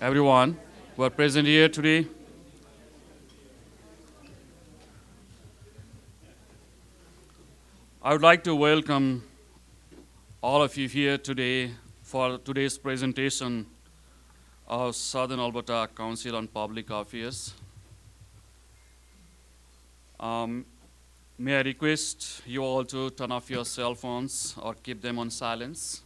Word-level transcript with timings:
everyone 0.00 0.56
who 0.94 1.02
are 1.02 1.10
present 1.10 1.48
here 1.48 1.68
today. 1.68 2.06
I 8.00 8.12
would 8.12 8.22
like 8.22 8.44
to 8.44 8.54
welcome 8.54 9.24
all 10.40 10.62
of 10.62 10.76
you 10.76 10.88
here 10.88 11.18
today 11.18 11.72
for 12.02 12.38
today's 12.38 12.78
presentation 12.78 13.66
of 14.68 14.94
Southern 14.94 15.40
Alberta 15.40 15.88
Council 15.92 16.36
on 16.36 16.46
Public 16.46 16.90
Affairs. 16.90 17.54
Um, 20.20 20.64
may 21.36 21.56
I 21.56 21.62
request 21.62 22.42
you 22.46 22.62
all 22.62 22.84
to 22.84 23.10
turn 23.10 23.32
off 23.32 23.50
your 23.50 23.64
cell 23.64 23.96
phones 23.96 24.54
or 24.62 24.74
keep 24.74 25.02
them 25.02 25.18
on 25.18 25.30
silence? 25.30 26.02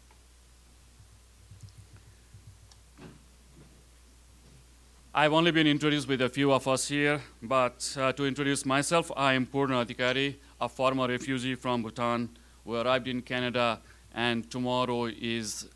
I've 5.14 5.34
only 5.34 5.50
been 5.50 5.66
introduced 5.66 6.08
with 6.08 6.22
a 6.22 6.28
few 6.30 6.50
of 6.52 6.66
us 6.66 6.88
here, 6.88 7.20
but 7.42 7.94
uh, 8.00 8.14
to 8.14 8.24
introduce 8.24 8.64
myself, 8.64 9.12
I 9.14 9.34
am 9.34 9.44
Purna 9.44 9.84
Adhikari, 9.84 10.36
a 10.58 10.70
former 10.70 11.06
refugee 11.06 11.54
from 11.54 11.82
Bhutan 11.82 12.30
who 12.64 12.76
arrived 12.76 13.06
in 13.08 13.20
Canada, 13.20 13.78
and 14.14 14.50
tomorrow 14.50 15.04
is 15.04 15.68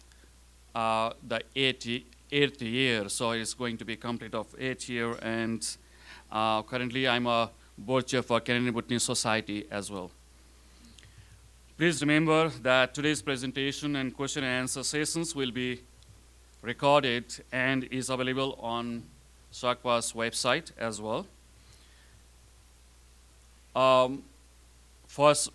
uh, 0.75 1.11
the 1.29 1.43
eighth, 1.55 1.87
eighth 2.33 2.63
year, 2.63 3.11
so 3.11 3.33
it's 3.33 3.53
going 3.53 3.77
to 3.77 3.85
be 3.85 3.95
complete 3.97 4.35
of 4.35 4.47
eight 4.59 4.89
year, 4.89 5.19
and 5.21 5.77
uh, 6.33 6.63
currently 6.63 7.07
I'm 7.07 7.27
a 7.27 7.51
board 7.77 8.07
chair 8.07 8.23
for 8.23 8.41
Canadian 8.41 8.73
Bhutanese 8.73 9.03
Society 9.03 9.67
as 9.71 9.91
well. 9.91 10.11
Please 11.77 12.01
remember 12.01 12.49
that 12.63 12.95
today's 12.95 13.21
presentation 13.21 13.97
and 13.97 14.17
question 14.17 14.45
and 14.45 14.63
answer 14.63 14.83
sessions 14.83 15.35
will 15.35 15.51
be 15.51 15.83
recorded 16.63 17.27
and 17.53 17.85
is 17.91 18.09
available 18.09 18.59
on 18.63 19.03
SACPA's 19.57 20.13
website 20.13 20.71
as 20.77 21.01
well. 21.01 21.27
Um, 23.75 24.23
first, 25.07 25.51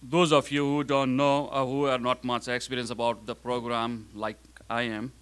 those 0.00 0.32
of 0.32 0.50
you 0.52 0.64
who 0.64 0.84
don't 0.84 1.16
know, 1.16 1.46
or 1.46 1.66
who 1.66 1.86
are 1.86 1.98
not 1.98 2.22
much 2.22 2.46
experienced 2.46 2.92
about 2.92 3.26
the 3.26 3.34
program 3.34 4.06
like 4.14 4.36
I 4.70 4.82
am, 4.82 5.12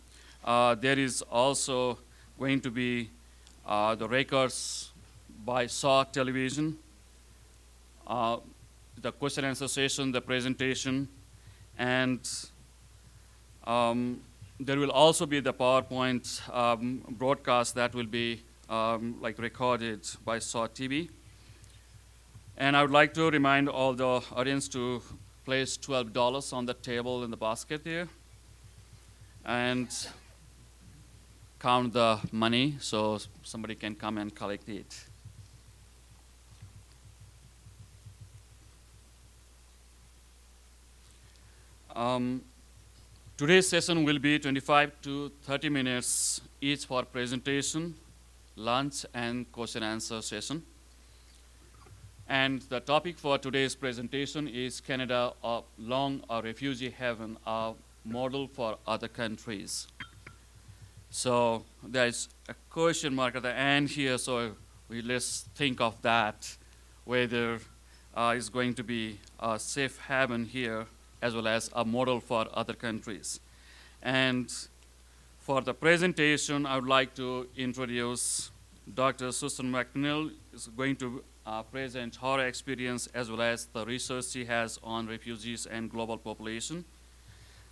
uh, 0.45 0.75
there 0.75 0.99
is 0.99 1.23
also 1.23 1.99
going 2.39 2.61
to 2.61 2.71
be 2.71 3.09
uh, 3.65 3.95
the 3.95 4.09
records 4.09 4.91
by 5.47 5.67
Shaw 5.67 6.05
television, 6.05 6.77
uh, 8.07 8.37
the 9.01 9.13
question 9.13 9.45
and 9.45 9.51
answer 9.51 9.69
session, 9.69 10.13
the 10.13 10.21
presentation, 10.21 11.09
and 11.79 12.21
um, 13.67 14.21
there 14.67 14.79
will 14.79 14.91
also 14.93 15.27
be 15.27 15.41
the 15.41 15.53
PowerPoint 15.53 16.41
um, 16.55 17.03
broadcast 17.09 17.75
that 17.75 17.95
will 17.95 18.07
be 18.07 18.43
um, 18.69 19.17
like 19.21 19.39
recorded 19.39 20.07
by 20.25 20.39
Shaw 20.39 20.69
TV. 20.69 21.09
And 22.57 22.77
I 22.77 22.83
would 22.83 22.93
like 22.93 23.13
to 23.15 23.31
remind 23.31 23.69
all 23.69 23.93
the 23.93 24.23
audience 24.37 24.69
to 24.69 25.03
place 25.45 25.77
$12 25.77 26.53
on 26.53 26.67
the 26.67 26.75
table 26.75 27.25
in 27.25 27.31
the 27.31 27.37
basket 27.37 27.81
here 27.83 28.09
and 29.45 29.89
count 31.59 31.93
the 31.93 32.21
money 32.31 32.77
so 32.79 33.19
somebody 33.43 33.75
can 33.75 33.97
come 33.97 34.19
and 34.19 34.33
collect 34.33 34.69
it. 34.69 35.05
Um, 41.97 42.43
today's 43.43 43.69
session 43.69 44.05
will 44.05 44.21
be 44.21 44.39
25 44.39 44.93
to 45.03 45.29
30 45.43 45.69
minutes 45.69 46.41
each 46.61 46.85
for 46.85 47.03
presentation, 47.03 47.93
lunch, 48.55 49.05
and 49.15 49.51
question 49.51 49.83
answer 49.83 50.23
session. 50.23 50.63
And 52.29 52.63
the 52.63 52.79
topic 52.79 53.19
for 53.19 53.39
today's 53.39 53.75
presentation 53.75 54.47
is 54.47 54.81
Canada 54.81 55.33
a 55.43 55.63
long 55.77 56.23
a 56.31 56.41
refugee 56.41 56.91
haven, 56.91 57.37
a 57.45 57.73
model 58.05 58.47
for 58.47 58.79
other 58.87 59.09
countries. 59.09 59.89
So 61.11 61.65
there's 61.83 62.29
a 62.49 62.55
question 62.71 63.13
mark 63.13 63.35
at 63.35 63.43
the 63.43 63.53
end 63.53 63.89
here, 63.89 64.19
so 64.19 64.53
we 64.89 65.03
let's 65.03 65.49
think 65.57 65.81
of 65.81 66.01
that, 66.03 66.57
whether 67.05 67.59
uh, 68.15 68.35
it's 68.37 68.49
going 68.49 68.75
to 68.75 68.85
be 68.85 69.19
a 69.41 69.59
safe 69.59 69.99
haven 70.07 70.45
here 70.45 70.87
as 71.23 71.35
well 71.35 71.49
as 71.49 71.71
a 71.75 71.85
model 71.85 72.21
for 72.21 72.47
other 72.53 72.75
countries. 72.75 73.41
And 74.03 74.53
for 75.39 75.61
the 75.61 75.73
presentation, 75.73 76.67
I 76.67 76.77
would 76.77 76.89
like 76.89 77.15
to 77.15 77.47
introduce 77.57 78.51
Dr. 78.95 79.31
Susan 79.33 79.71
McDaniel 79.73 80.33
is 80.53 80.69
going 80.77 80.97
to 80.97 81.23
uh, 81.47 81.63
present 81.63 82.17
her 82.17 82.47
experience 82.47 83.07
as 83.15 83.31
well 83.31 83.43
as 83.43 83.67
the 83.67 83.85
research 83.87 84.27
she 84.27 84.45
has 84.45 84.79
on 84.83 85.07
refugees 85.07 85.67
and 85.67 85.91
global 85.91 86.19
population. 86.19 86.85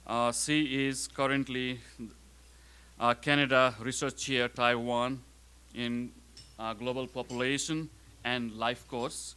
Uh, 0.07 0.33
she 0.33 0.87
is 0.89 1.09
currently 1.09 1.81
uh, 2.99 3.15
Canada 3.15 3.75
Research 3.81 4.17
Chair 4.17 4.49
Tier 4.49 4.79
1 4.79 5.21
in 5.75 6.11
uh, 6.59 6.75
Global 6.75 7.07
Population 7.07 7.89
and 8.25 8.53
Life 8.53 8.87
Course. 8.89 9.35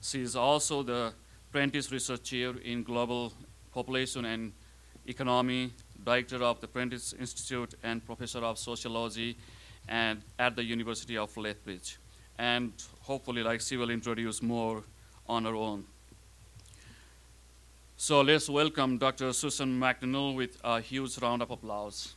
She 0.00 0.22
is 0.22 0.36
also 0.36 0.82
the 0.82 1.12
Prentice 1.52 1.92
Research 1.92 2.22
Chair 2.22 2.54
in 2.64 2.82
Global 2.82 3.32
Population 3.74 4.24
and 4.24 4.52
Economy, 5.06 5.72
Director 6.04 6.42
of 6.44 6.60
the 6.60 6.68
Prentice 6.68 7.12
Institute 7.12 7.74
and 7.82 8.06
Professor 8.06 8.38
of 8.38 8.56
Sociology 8.56 9.36
and 9.88 10.22
at 10.38 10.54
the 10.54 10.62
University 10.62 11.18
of 11.18 11.36
Lethbridge. 11.36 11.98
And 12.38 12.72
hopefully, 13.02 13.42
like 13.42 13.60
she 13.60 13.76
will 13.76 13.90
introduce 13.90 14.40
more 14.40 14.84
on 15.28 15.44
her 15.44 15.54
own. 15.54 15.84
So 17.96 18.20
let's 18.20 18.48
welcome 18.48 18.98
Dr. 18.98 19.32
Susan 19.32 19.78
McDaniel 19.78 20.34
with 20.36 20.56
a 20.62 20.80
huge 20.80 21.18
round 21.18 21.42
of 21.42 21.50
applause. 21.50 22.14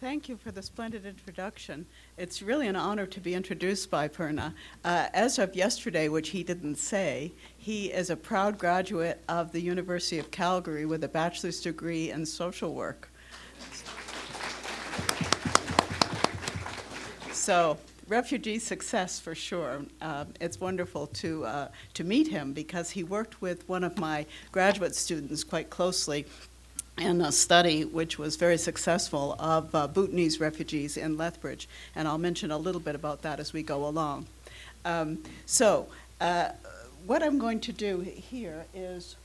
Thank 0.00 0.30
you 0.30 0.36
for 0.36 0.50
the 0.50 0.62
splendid 0.62 1.04
introduction. 1.04 1.84
It's 2.16 2.40
really 2.40 2.66
an 2.68 2.76
honor 2.76 3.04
to 3.04 3.20
be 3.20 3.34
introduced 3.34 3.90
by 3.90 4.08
Purna. 4.08 4.54
Uh, 4.82 5.08
as 5.12 5.38
of 5.38 5.54
yesterday, 5.54 6.08
which 6.08 6.30
he 6.30 6.42
didn't 6.42 6.76
say, 6.76 7.32
he 7.58 7.92
is 7.92 8.08
a 8.08 8.16
proud 8.16 8.56
graduate 8.56 9.22
of 9.28 9.52
the 9.52 9.60
University 9.60 10.18
of 10.18 10.30
Calgary 10.30 10.86
with 10.86 11.04
a 11.04 11.08
bachelor's 11.08 11.60
degree 11.60 12.10
in 12.10 12.24
social 12.24 12.74
work. 12.74 13.10
So, 17.32 17.76
refugee 18.08 18.58
success 18.58 19.20
for 19.20 19.34
sure. 19.34 19.84
Um, 20.00 20.28
it's 20.40 20.58
wonderful 20.58 21.08
to, 21.08 21.44
uh, 21.44 21.68
to 21.94 22.04
meet 22.04 22.28
him 22.28 22.54
because 22.54 22.90
he 22.90 23.04
worked 23.04 23.42
with 23.42 23.68
one 23.68 23.84
of 23.84 23.98
my 23.98 24.24
graduate 24.50 24.94
students 24.94 25.44
quite 25.44 25.68
closely 25.68 26.26
in 26.98 27.20
a 27.20 27.32
study 27.32 27.84
which 27.84 28.18
was 28.18 28.36
very 28.36 28.58
successful 28.58 29.34
of 29.38 29.74
uh, 29.74 29.86
Bhutanese 29.86 30.40
refugees 30.40 30.96
in 30.96 31.16
Lethbridge, 31.16 31.68
and 31.94 32.06
I'll 32.06 32.18
mention 32.18 32.50
a 32.50 32.58
little 32.58 32.80
bit 32.80 32.94
about 32.94 33.22
that 33.22 33.40
as 33.40 33.52
we 33.52 33.62
go 33.62 33.86
along. 33.86 34.26
Um, 34.84 35.22
so, 35.46 35.88
uh, 36.20 36.50
what 37.06 37.22
I'm 37.22 37.38
going 37.38 37.60
to 37.60 37.72
do 37.72 38.00
here 38.00 38.64
is 38.74 39.16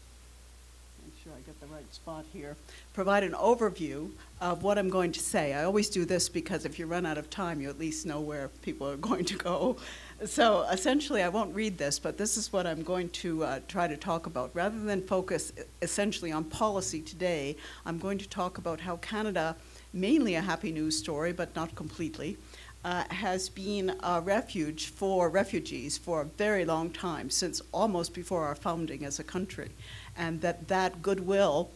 make 1.03 1.13
sure 1.23 1.33
I 1.33 1.41
get 1.45 1.59
the 1.59 1.67
right 1.67 1.93
spot 1.93 2.25
here. 2.31 2.55
Provide 2.93 3.23
an 3.23 3.33
overview 3.33 4.11
of 4.39 4.63
what 4.63 4.77
I'm 4.77 4.89
going 4.89 5.11
to 5.11 5.19
say. 5.19 5.53
I 5.53 5.63
always 5.63 5.89
do 5.89 6.05
this 6.05 6.29
because 6.29 6.65
if 6.65 6.79
you 6.79 6.85
run 6.85 7.05
out 7.05 7.17
of 7.17 7.29
time, 7.29 7.61
you 7.61 7.69
at 7.69 7.77
least 7.77 8.05
know 8.05 8.21
where 8.21 8.49
people 8.61 8.89
are 8.89 8.97
going 9.09 9.25
to 9.25 9.35
go. 9.35 9.77
So 10.23 10.61
essentially, 10.71 11.21
I 11.21 11.27
won't 11.27 11.53
read 11.53 11.77
this, 11.77 11.99
but 11.99 12.17
this 12.17 12.37
is 12.37 12.53
what 12.53 12.65
I'm 12.65 12.83
going 12.83 13.09
to 13.09 13.43
uh, 13.43 13.59
try 13.67 13.87
to 13.87 13.97
talk 13.97 14.27
about. 14.27 14.49
Rather 14.53 14.79
than 14.79 15.01
focus 15.01 15.51
essentially 15.81 16.31
on 16.31 16.45
policy 16.45 17.01
today, 17.01 17.57
I'm 17.85 17.99
going 17.99 18.17
to 18.19 18.29
talk 18.29 18.57
about 18.57 18.79
how 18.79 18.95
Canada, 18.97 19.57
mainly 19.91 20.35
a 20.35 20.41
happy 20.41 20.71
news 20.71 20.97
story, 20.97 21.33
but 21.33 21.53
not 21.53 21.75
completely, 21.75 22.37
uh, 22.85 23.03
has 23.09 23.49
been 23.49 23.93
a 24.03 24.21
refuge 24.21 24.87
for 24.87 25.29
refugees 25.29 25.97
for 25.97 26.21
a 26.21 26.25
very 26.25 26.63
long 26.63 26.91
time, 26.91 27.29
since 27.29 27.61
almost 27.73 28.13
before 28.13 28.45
our 28.45 28.55
founding 28.55 29.03
as 29.03 29.19
a 29.19 29.23
country. 29.23 29.69
And 30.15 30.39
that 30.39 30.69
that 30.69 31.01
goodwill 31.01 31.71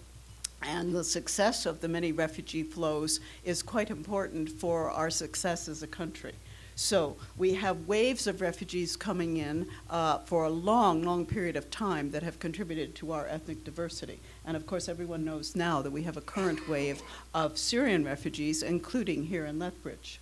and 0.62 0.95
the 0.95 1.03
success 1.03 1.65
of 1.65 1.81
the 1.81 1.89
many 1.89 2.13
refugee 2.13 2.63
flows 2.63 3.19
is 3.44 3.62
quite 3.62 3.89
important 3.89 4.50
for 4.50 4.89
our 4.91 5.09
success 5.09 5.68
as 5.68 5.83
a 5.83 5.88
country. 5.88 6.33
So 6.79 7.17
we 7.35 7.55
have 7.55 7.89
waves 7.89 8.25
of 8.25 8.39
refugees 8.39 8.95
coming 8.95 9.35
in 9.35 9.67
uh, 9.89 10.19
for 10.19 10.45
a 10.45 10.49
long, 10.49 11.03
long 11.03 11.25
period 11.25 11.57
of 11.57 11.69
time 11.69 12.11
that 12.11 12.23
have 12.23 12.39
contributed 12.39 12.95
to 12.95 13.11
our 13.11 13.27
ethnic 13.27 13.65
diversity. 13.65 14.21
And 14.45 14.55
of 14.55 14.65
course, 14.65 14.87
everyone 14.87 15.25
knows 15.25 15.57
now 15.57 15.81
that 15.81 15.91
we 15.91 16.03
have 16.03 16.15
a 16.15 16.21
current 16.21 16.69
wave 16.69 17.01
of 17.33 17.57
Syrian 17.57 18.05
refugees, 18.05 18.63
including 18.63 19.25
here 19.25 19.45
in 19.45 19.59
Lethbridge. 19.59 20.21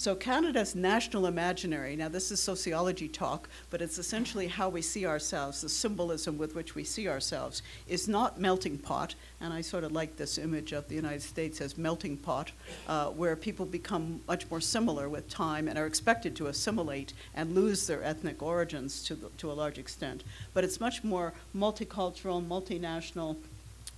So, 0.00 0.14
Canada's 0.14 0.74
national 0.74 1.26
imaginary, 1.26 1.94
now 1.94 2.08
this 2.08 2.30
is 2.30 2.40
sociology 2.40 3.06
talk, 3.06 3.50
but 3.68 3.82
it's 3.82 3.98
essentially 3.98 4.46
how 4.46 4.70
we 4.70 4.80
see 4.80 5.04
ourselves, 5.04 5.60
the 5.60 5.68
symbolism 5.68 6.38
with 6.38 6.54
which 6.54 6.74
we 6.74 6.84
see 6.84 7.06
ourselves, 7.06 7.60
is 7.86 8.08
not 8.08 8.40
melting 8.40 8.78
pot. 8.78 9.14
And 9.42 9.52
I 9.52 9.60
sort 9.60 9.84
of 9.84 9.92
like 9.92 10.16
this 10.16 10.38
image 10.38 10.72
of 10.72 10.88
the 10.88 10.94
United 10.94 11.20
States 11.20 11.60
as 11.60 11.76
melting 11.76 12.16
pot, 12.16 12.50
uh, 12.88 13.08
where 13.08 13.36
people 13.36 13.66
become 13.66 14.22
much 14.26 14.50
more 14.50 14.62
similar 14.62 15.06
with 15.10 15.28
time 15.28 15.68
and 15.68 15.78
are 15.78 15.84
expected 15.84 16.34
to 16.36 16.46
assimilate 16.46 17.12
and 17.34 17.54
lose 17.54 17.86
their 17.86 18.02
ethnic 18.02 18.42
origins 18.42 19.04
to, 19.04 19.14
the, 19.14 19.28
to 19.36 19.52
a 19.52 19.52
large 19.52 19.76
extent. 19.76 20.24
But 20.54 20.64
it's 20.64 20.80
much 20.80 21.04
more 21.04 21.34
multicultural, 21.54 22.42
multinational. 22.42 23.36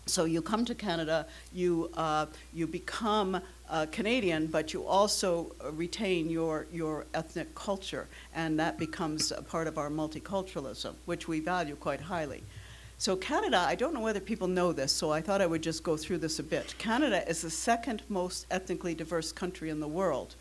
So 0.06 0.24
you 0.24 0.42
come 0.42 0.64
to 0.64 0.74
Canada, 0.74 1.26
you, 1.52 1.90
uh, 1.96 2.26
you 2.52 2.66
become 2.66 3.40
uh, 3.70 3.86
Canadian, 3.92 4.48
but 4.48 4.74
you 4.74 4.84
also 4.84 5.54
retain 5.72 6.28
your, 6.28 6.66
your 6.72 7.06
ethnic 7.14 7.54
culture, 7.54 8.08
and 8.34 8.58
that 8.58 8.78
becomes 8.78 9.30
a 9.30 9.42
part 9.42 9.68
of 9.68 9.78
our 9.78 9.90
multiculturalism, 9.90 10.94
which 11.04 11.28
we 11.28 11.38
value 11.38 11.76
quite 11.76 12.00
highly. 12.00 12.42
So, 12.98 13.16
Canada, 13.16 13.58
I 13.58 13.74
don't 13.74 13.94
know 13.94 14.00
whether 14.00 14.20
people 14.20 14.46
know 14.46 14.72
this, 14.72 14.92
so 14.92 15.10
I 15.10 15.20
thought 15.20 15.40
I 15.40 15.46
would 15.46 15.62
just 15.62 15.82
go 15.82 15.96
through 15.96 16.18
this 16.18 16.38
a 16.38 16.42
bit. 16.42 16.74
Canada 16.78 17.28
is 17.28 17.42
the 17.42 17.50
second 17.50 18.02
most 18.08 18.46
ethnically 18.50 18.94
diverse 18.94 19.32
country 19.32 19.70
in 19.70 19.80
the 19.80 19.88
world. 19.88 20.36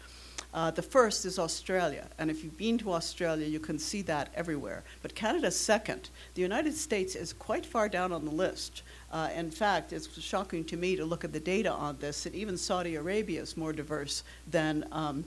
Uh, 0.53 0.69
the 0.69 0.81
first 0.81 1.25
is 1.25 1.39
Australia, 1.39 2.07
and 2.17 2.29
if 2.29 2.43
you've 2.43 2.57
been 2.57 2.77
to 2.77 2.91
Australia, 2.91 3.47
you 3.47 3.59
can 3.59 3.79
see 3.79 4.01
that 4.01 4.29
everywhere. 4.35 4.83
But 5.01 5.15
Canada's 5.15 5.55
second. 5.55 6.09
The 6.35 6.41
United 6.41 6.75
States 6.75 7.15
is 7.15 7.31
quite 7.31 7.65
far 7.65 7.87
down 7.87 8.11
on 8.11 8.25
the 8.25 8.31
list. 8.31 8.83
Uh, 9.11 9.29
in 9.33 9.49
fact, 9.49 9.93
it's 9.93 10.09
shocking 10.19 10.65
to 10.65 10.75
me 10.75 10.97
to 10.97 11.05
look 11.05 11.23
at 11.23 11.31
the 11.31 11.39
data 11.39 11.71
on 11.71 11.97
this 11.99 12.23
that 12.23 12.35
even 12.35 12.57
Saudi 12.57 12.95
Arabia 12.95 13.41
is 13.41 13.55
more 13.55 13.71
diverse 13.71 14.23
than 14.49 14.85
um, 14.91 15.23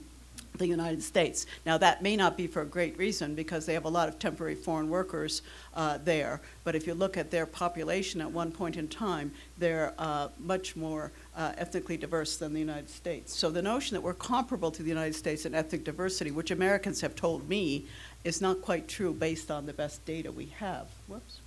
the 0.57 0.67
United 0.67 1.01
States. 1.03 1.45
Now, 1.65 1.77
that 1.77 2.01
may 2.01 2.15
not 2.15 2.37
be 2.37 2.47
for 2.47 2.61
a 2.61 2.65
great 2.65 2.97
reason 2.97 3.35
because 3.35 3.65
they 3.65 3.73
have 3.73 3.85
a 3.85 3.89
lot 3.89 4.09
of 4.09 4.19
temporary 4.19 4.55
foreign 4.55 4.89
workers 4.89 5.41
uh, 5.73 5.97
there. 6.03 6.41
But 6.63 6.75
if 6.75 6.87
you 6.87 6.93
look 6.93 7.17
at 7.17 7.31
their 7.31 7.45
population 7.45 8.21
at 8.21 8.31
one 8.31 8.51
point 8.51 8.77
in 8.77 8.87
time, 8.87 9.31
they're 9.57 9.93
uh, 9.97 10.29
much 10.39 10.75
more 10.75 11.11
uh, 11.35 11.53
ethnically 11.57 11.97
diverse 11.97 12.37
than 12.37 12.53
the 12.53 12.59
United 12.59 12.89
States. 12.89 13.35
So 13.35 13.49
the 13.49 13.61
notion 13.61 13.95
that 13.95 14.01
we're 14.01 14.13
comparable 14.13 14.71
to 14.71 14.83
the 14.83 14.89
United 14.89 15.15
States 15.15 15.45
in 15.45 15.53
ethnic 15.53 15.83
diversity, 15.83 16.31
which 16.31 16.51
Americans 16.51 17.01
have 17.01 17.15
told 17.15 17.47
me, 17.47 17.85
is 18.23 18.41
not 18.41 18.61
quite 18.61 18.87
true 18.87 19.13
based 19.13 19.51
on 19.51 19.65
the 19.65 19.73
best 19.73 20.03
data 20.05 20.31
we 20.31 20.47
have. 20.57 20.87
Whoops. 21.07 21.39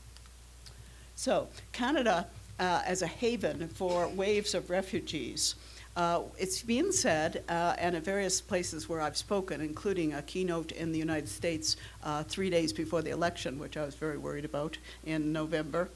So, 1.17 1.49
Canada 1.73 2.29
uh, 2.61 2.83
as 2.85 3.03
a 3.03 3.07
haven 3.07 3.69
for 3.69 4.09
waves 4.09 4.55
of 4.55 4.71
refugees. 4.71 5.55
Uh, 5.97 6.23
it's 6.39 6.63
been 6.63 6.93
said, 6.93 7.43
uh, 7.49 7.75
and 7.79 7.97
at 7.97 8.05
various 8.05 8.41
places 8.41 8.89
where 8.89 9.01
I've 9.01 9.17
spoken, 9.17 9.61
including 9.61 10.15
a 10.15 10.23
keynote 10.23 10.73
in 10.73 10.93
the 10.93 10.99
United 10.99 11.29
States 11.29 11.77
uh, 12.05 12.23
three 12.23 12.51
days 12.51 12.73
before 12.73 13.03
the 13.03 13.11
election, 13.11 13.59
which 13.59 13.77
I 13.77 13.85
was 13.85 13.97
very 13.97 14.17
worried 14.17 14.45
about 14.45 14.79
in 15.05 15.33
November, 15.33 15.89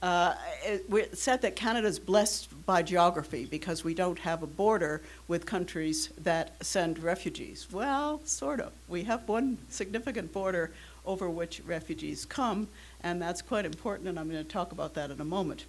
uh, 0.00 0.34
it, 0.64 1.18
said 1.18 1.42
that 1.42 1.56
Canada 1.56 1.88
is 1.88 1.98
blessed 1.98 2.48
by 2.66 2.82
geography 2.82 3.46
because 3.46 3.82
we 3.82 3.94
don't 3.94 4.18
have 4.20 4.42
a 4.42 4.46
border 4.46 5.02
with 5.26 5.44
countries 5.44 6.10
that 6.18 6.54
send 6.64 7.00
refugees. 7.00 7.66
Well, 7.72 8.20
sort 8.24 8.60
of. 8.60 8.72
We 8.86 9.02
have 9.04 9.28
one 9.28 9.58
significant 9.70 10.32
border 10.32 10.70
over 11.04 11.28
which 11.28 11.62
refugees 11.66 12.24
come, 12.24 12.68
and 13.02 13.20
that's 13.20 13.42
quite 13.42 13.64
important, 13.64 14.08
and 14.08 14.20
I'm 14.20 14.30
going 14.30 14.44
to 14.44 14.48
talk 14.48 14.70
about 14.70 14.94
that 14.94 15.10
in 15.10 15.20
a 15.20 15.24
moment. 15.24 15.64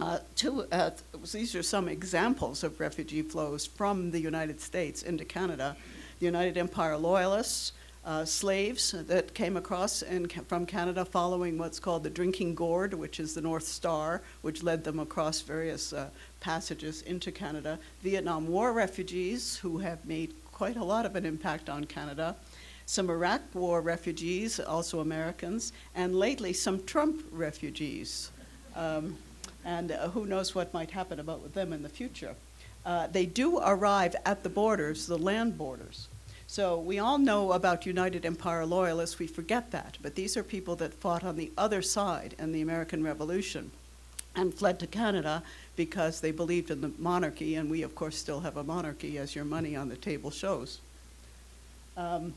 Uh, 0.00 0.18
two, 0.36 0.64
uh, 0.70 0.90
these 1.32 1.54
are 1.54 1.62
some 1.62 1.88
examples 1.88 2.62
of 2.62 2.78
refugee 2.78 3.22
flows 3.22 3.66
from 3.66 4.10
the 4.10 4.20
United 4.20 4.60
States 4.60 5.02
into 5.02 5.24
Canada. 5.24 5.76
The 6.20 6.26
United 6.26 6.56
Empire 6.56 6.96
Loyalists, 6.96 7.72
uh, 8.04 8.24
slaves 8.24 8.92
that 8.92 9.34
came 9.34 9.56
across 9.56 10.02
in, 10.02 10.28
from 10.28 10.66
Canada 10.66 11.04
following 11.04 11.58
what's 11.58 11.80
called 11.80 12.04
the 12.04 12.10
Drinking 12.10 12.54
Gourd, 12.54 12.94
which 12.94 13.18
is 13.18 13.34
the 13.34 13.40
North 13.40 13.64
Star, 13.64 14.22
which 14.42 14.62
led 14.62 14.84
them 14.84 15.00
across 15.00 15.40
various 15.40 15.92
uh, 15.92 16.08
passages 16.40 17.02
into 17.02 17.32
Canada. 17.32 17.78
Vietnam 18.02 18.46
War 18.46 18.72
refugees, 18.72 19.56
who 19.56 19.78
have 19.78 20.04
made 20.04 20.32
quite 20.52 20.76
a 20.76 20.84
lot 20.84 21.06
of 21.06 21.16
an 21.16 21.26
impact 21.26 21.68
on 21.68 21.84
Canada 21.84 22.36
some 22.86 23.10
Iraq 23.10 23.42
War 23.52 23.82
refugees, 23.82 24.58
also 24.58 25.00
Americans, 25.00 25.74
and 25.94 26.14
lately 26.14 26.54
some 26.54 26.82
Trump 26.84 27.22
refugees. 27.30 28.30
Um, 28.74 29.18
and 29.68 29.92
uh, 29.92 30.08
who 30.08 30.24
knows 30.24 30.54
what 30.54 30.72
might 30.72 30.92
happen 30.92 31.20
about 31.20 31.52
them 31.52 31.74
in 31.74 31.82
the 31.82 31.90
future. 31.90 32.34
Uh, 32.86 33.06
they 33.06 33.26
do 33.26 33.58
arrive 33.58 34.16
at 34.24 34.42
the 34.42 34.48
borders, 34.48 35.06
the 35.06 35.18
land 35.18 35.58
borders. 35.58 36.08
So 36.46 36.80
we 36.80 36.98
all 36.98 37.18
know 37.18 37.52
about 37.52 37.84
United 37.84 38.24
Empire 38.24 38.64
Loyalists, 38.64 39.18
we 39.18 39.26
forget 39.26 39.70
that, 39.72 39.98
but 40.00 40.14
these 40.14 40.38
are 40.38 40.42
people 40.42 40.74
that 40.76 40.94
fought 40.94 41.22
on 41.22 41.36
the 41.36 41.52
other 41.58 41.82
side 41.82 42.34
in 42.38 42.52
the 42.52 42.62
American 42.62 43.04
Revolution 43.04 43.70
and 44.34 44.54
fled 44.54 44.80
to 44.80 44.86
Canada 44.86 45.42
because 45.76 46.22
they 46.22 46.30
believed 46.30 46.70
in 46.70 46.80
the 46.80 46.92
monarchy, 46.98 47.54
and 47.54 47.70
we, 47.70 47.82
of 47.82 47.94
course, 47.94 48.16
still 48.16 48.40
have 48.40 48.56
a 48.56 48.64
monarchy, 48.64 49.18
as 49.18 49.34
your 49.34 49.44
money 49.44 49.76
on 49.76 49.90
the 49.90 49.96
table 49.96 50.30
shows. 50.30 50.78
Um, 51.94 52.32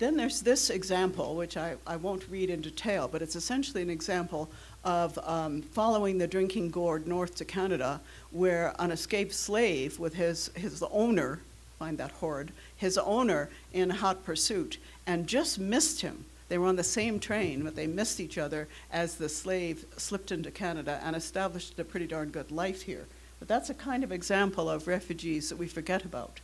then 0.00 0.16
there's 0.16 0.40
this 0.40 0.70
example, 0.70 1.36
which 1.36 1.58
I, 1.58 1.76
I 1.86 1.96
won't 1.96 2.28
read 2.30 2.48
in 2.48 2.62
detail, 2.62 3.06
but 3.06 3.20
it's 3.20 3.36
essentially 3.36 3.82
an 3.82 3.90
example 3.90 4.48
of 4.82 5.18
um, 5.22 5.60
following 5.60 6.16
the 6.16 6.26
drinking 6.26 6.70
gourd 6.70 7.06
north 7.06 7.34
to 7.36 7.44
Canada, 7.44 8.00
where 8.30 8.74
an 8.78 8.90
escaped 8.90 9.34
slave 9.34 9.98
with 9.98 10.14
his, 10.14 10.50
his 10.54 10.82
owner, 10.90 11.40
find 11.78 11.98
that 11.98 12.12
horrid, 12.12 12.50
his 12.74 12.96
owner 12.96 13.50
in 13.74 13.90
hot 13.90 14.24
pursuit, 14.24 14.78
and 15.06 15.26
just 15.26 15.58
missed 15.58 16.00
him. 16.00 16.24
They 16.48 16.56
were 16.56 16.66
on 16.66 16.76
the 16.76 16.82
same 16.82 17.20
train, 17.20 17.62
but 17.62 17.76
they 17.76 17.86
missed 17.86 18.20
each 18.20 18.38
other 18.38 18.68
as 18.90 19.16
the 19.16 19.28
slave 19.28 19.84
slipped 19.98 20.32
into 20.32 20.50
Canada 20.50 20.98
and 21.04 21.14
established 21.14 21.78
a 21.78 21.84
pretty 21.84 22.06
darn 22.06 22.30
good 22.30 22.50
life 22.50 22.82
here. 22.82 23.06
But 23.38 23.48
that's 23.48 23.68
a 23.68 23.74
kind 23.74 24.02
of 24.02 24.12
example 24.12 24.70
of 24.70 24.88
refugees 24.88 25.50
that 25.50 25.58
we 25.58 25.68
forget 25.68 26.06
about. 26.06 26.40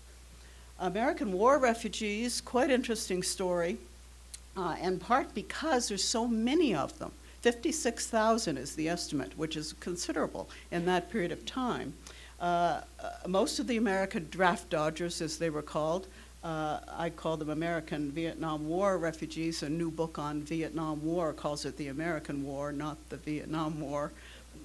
American 0.79 1.33
War 1.33 1.59
refugees, 1.59 2.41
quite 2.41 2.71
interesting 2.71 3.23
story, 3.23 3.79
uh, 4.57 4.77
in 4.83 4.99
part 4.99 5.35
because 5.35 5.89
there's 5.89 6.05
so 6.05 6.27
many 6.27 6.75
of 6.75 6.99
them. 6.99 7.13
56,000 7.41 8.59
is 8.59 8.75
the 8.75 8.89
estimate, 8.89 9.39
which 9.39 9.57
is 9.57 9.73
considerable 9.75 10.49
in 10.71 10.85
that 10.87 11.11
period 11.11 11.33
of 11.33 11.47
time. 11.47 11.95
Uh, 12.41 12.81
most 13.27 13.59
of 13.59 13.67
the 13.67 13.77
American 13.77 14.29
draft 14.31 14.69
dodgers, 14.69 15.23
as 15.23 15.39
they 15.39 15.49
were 15.49 15.63
called, 15.63 16.07
uh, 16.45 16.81
I 16.89 17.11
call 17.11 17.37
them 17.37 17.51
American 17.51 18.11
Vietnam 18.11 18.69
War 18.69 18.99
refugees. 18.99 19.63
A 19.63 19.69
new 19.69 19.91
book 19.91 20.19
on 20.19 20.43
Vietnam 20.43 21.05
War 21.05 21.33
calls 21.33 21.65
it 21.65 21.77
the 21.77 21.89
American 21.89 22.45
War, 22.45 22.73
not 22.73 22.99
the 23.09 23.17
Vietnam 23.17 23.81
War. 23.81 24.13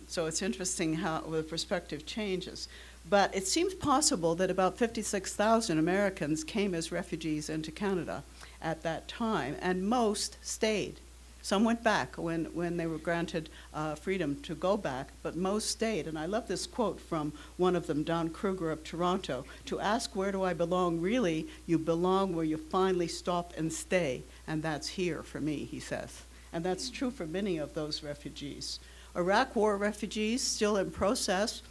So 0.08 0.26
it's 0.26 0.42
interesting 0.42 0.94
how 0.94 1.22
the 1.22 1.42
perspective 1.42 2.06
changes. 2.06 2.68
But 3.10 3.36
it 3.36 3.48
seems 3.48 3.74
possible 3.74 4.36
that 4.36 4.52
about 4.52 4.78
56,000 4.78 5.78
Americans 5.78 6.44
came 6.44 6.74
as 6.74 6.92
refugees 6.92 7.50
into 7.50 7.72
Canada 7.72 8.24
at 8.62 8.84
that 8.84 9.08
time, 9.08 9.58
and 9.60 9.88
most 9.88 10.38
stayed. 10.42 11.00
Some 11.44 11.64
went 11.64 11.84
back 11.84 12.18
when, 12.18 12.46
when 12.54 12.78
they 12.78 12.86
were 12.86 13.00
granted 13.00 13.50
uh, 13.74 13.96
freedom 13.96 14.40
to 14.42 14.54
go 14.54 14.78
back, 14.78 15.10
but 15.24 15.36
most 15.36 15.72
stayed. 15.72 16.06
And 16.06 16.18
I 16.18 16.28
love 16.28 16.48
this 16.48 16.68
quote 16.68 17.00
from 17.00 17.34
one 17.58 17.76
of 17.76 17.88
them, 17.88 18.04
Don 18.04 18.30
Kruger 18.30 18.70
of 18.70 18.84
Toronto 18.84 19.46
To 19.66 19.80
ask 19.80 20.16
where 20.16 20.32
do 20.32 20.44
I 20.44 20.54
belong, 20.54 21.02
really, 21.02 21.48
you 21.66 21.80
belong 21.80 22.36
where 22.36 22.46
you 22.46 22.58
finally 22.58 23.08
stop 23.08 23.54
and 23.58 23.74
stay, 23.74 24.24
and 24.48 24.62
that's 24.62 24.88
here 24.88 25.24
for 25.24 25.42
me, 25.42 25.66
he 25.66 25.80
says. 25.80 26.24
And 26.54 26.64
that's 26.64 26.90
true 26.90 27.10
for 27.10 27.26
many 27.26 27.58
of 27.58 27.74
those 27.74 28.04
refugees. 28.04 28.80
Iraq 29.16 29.56
War 29.56 29.78
refugees, 29.78 30.42
still 30.42 30.78
in 30.78 30.92
process, 30.92 31.64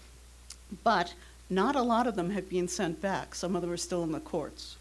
but 0.85 1.15
not 1.49 1.75
a 1.75 1.83
lot 1.83 2.07
of 2.07 2.15
them 2.15 2.31
have 2.31 2.49
been 2.49 2.69
sent 2.69 3.00
back. 3.00 3.35
Some 3.35 3.57
of 3.57 3.62
them 3.62 3.71
are 3.71 3.77
still 3.77 4.05
in 4.05 4.12
the 4.12 4.21
courts. 4.21 4.77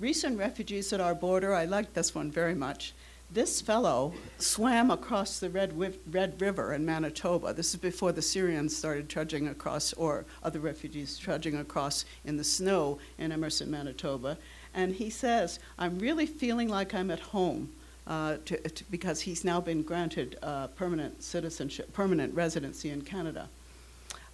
Recent 0.00 0.36
refugees 0.36 0.92
at 0.92 1.00
our 1.00 1.14
border, 1.14 1.54
I 1.54 1.64
like 1.64 1.94
this 1.94 2.14
one 2.14 2.30
very 2.30 2.54
much. 2.54 2.92
This 3.30 3.60
fellow 3.60 4.12
swam 4.38 4.90
across 4.90 5.38
the 5.38 5.48
Red, 5.48 5.72
Red 6.10 6.40
River 6.40 6.74
in 6.74 6.84
Manitoba. 6.84 7.54
This 7.54 7.72
is 7.72 7.76
before 7.76 8.12
the 8.12 8.20
Syrians 8.20 8.76
started 8.76 9.08
trudging 9.08 9.48
across, 9.48 9.92
or 9.94 10.24
other 10.42 10.58
refugees 10.58 11.16
trudging 11.16 11.56
across 11.56 12.04
in 12.24 12.36
the 12.36 12.44
snow 12.44 12.98
in 13.16 13.32
Emerson, 13.32 13.70
Manitoba. 13.70 14.36
And 14.74 14.94
he 14.94 15.08
says, 15.08 15.60
I'm 15.78 15.98
really 15.98 16.26
feeling 16.26 16.68
like 16.68 16.94
I'm 16.94 17.10
at 17.10 17.20
home. 17.20 17.70
Uh, 18.04 18.36
to, 18.44 18.56
to, 18.68 18.82
because 18.90 19.20
he's 19.20 19.44
now 19.44 19.60
been 19.60 19.80
granted 19.80 20.36
uh, 20.42 20.66
permanent 20.66 21.22
citizenship, 21.22 21.92
permanent 21.92 22.34
residency 22.34 22.90
in 22.90 23.00
Canada 23.00 23.48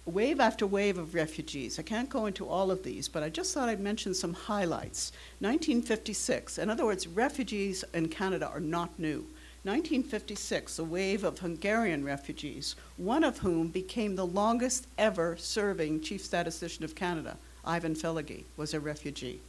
wave 0.09 0.39
after 0.39 0.67
wave 0.67 0.97
of 0.97 1.13
refugees. 1.13 1.79
I 1.79 1.83
can't 1.83 2.09
go 2.09 2.25
into 2.25 2.47
all 2.47 2.71
of 2.71 2.83
these, 2.83 3.07
but 3.07 3.23
I 3.23 3.29
just 3.29 3.53
thought 3.53 3.69
I'd 3.69 3.79
mention 3.79 4.13
some 4.13 4.33
highlights. 4.33 5.11
1956, 5.39 6.57
in 6.57 6.69
other 6.69 6.85
words, 6.85 7.07
refugees 7.07 7.85
in 7.93 8.09
Canada 8.09 8.47
are 8.47 8.59
not 8.59 8.97
new. 8.99 9.25
1956, 9.63 10.79
a 10.79 10.83
wave 10.83 11.23
of 11.23 11.39
Hungarian 11.39 12.03
refugees, 12.03 12.75
one 12.97 13.23
of 13.23 13.39
whom 13.39 13.67
became 13.67 14.15
the 14.15 14.25
longest 14.25 14.87
ever 14.97 15.35
serving 15.37 16.01
chief 16.01 16.23
statistician 16.23 16.83
of 16.83 16.95
Canada. 16.95 17.37
Ivan 17.65 17.93
Fellegi 17.93 18.45
was 18.57 18.73
a 18.73 18.79
refugee. 18.79 19.41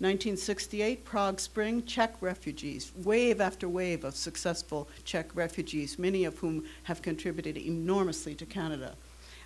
1968, 0.00 1.04
Prague 1.04 1.38
Spring, 1.38 1.84
Czech 1.84 2.16
refugees, 2.20 2.90
wave 3.04 3.40
after 3.40 3.68
wave 3.68 4.02
of 4.02 4.16
successful 4.16 4.88
Czech 5.04 5.34
refugees, 5.36 6.00
many 6.00 6.24
of 6.24 6.36
whom 6.38 6.64
have 6.82 7.00
contributed 7.00 7.56
enormously 7.56 8.34
to 8.34 8.44
Canada. 8.44 8.96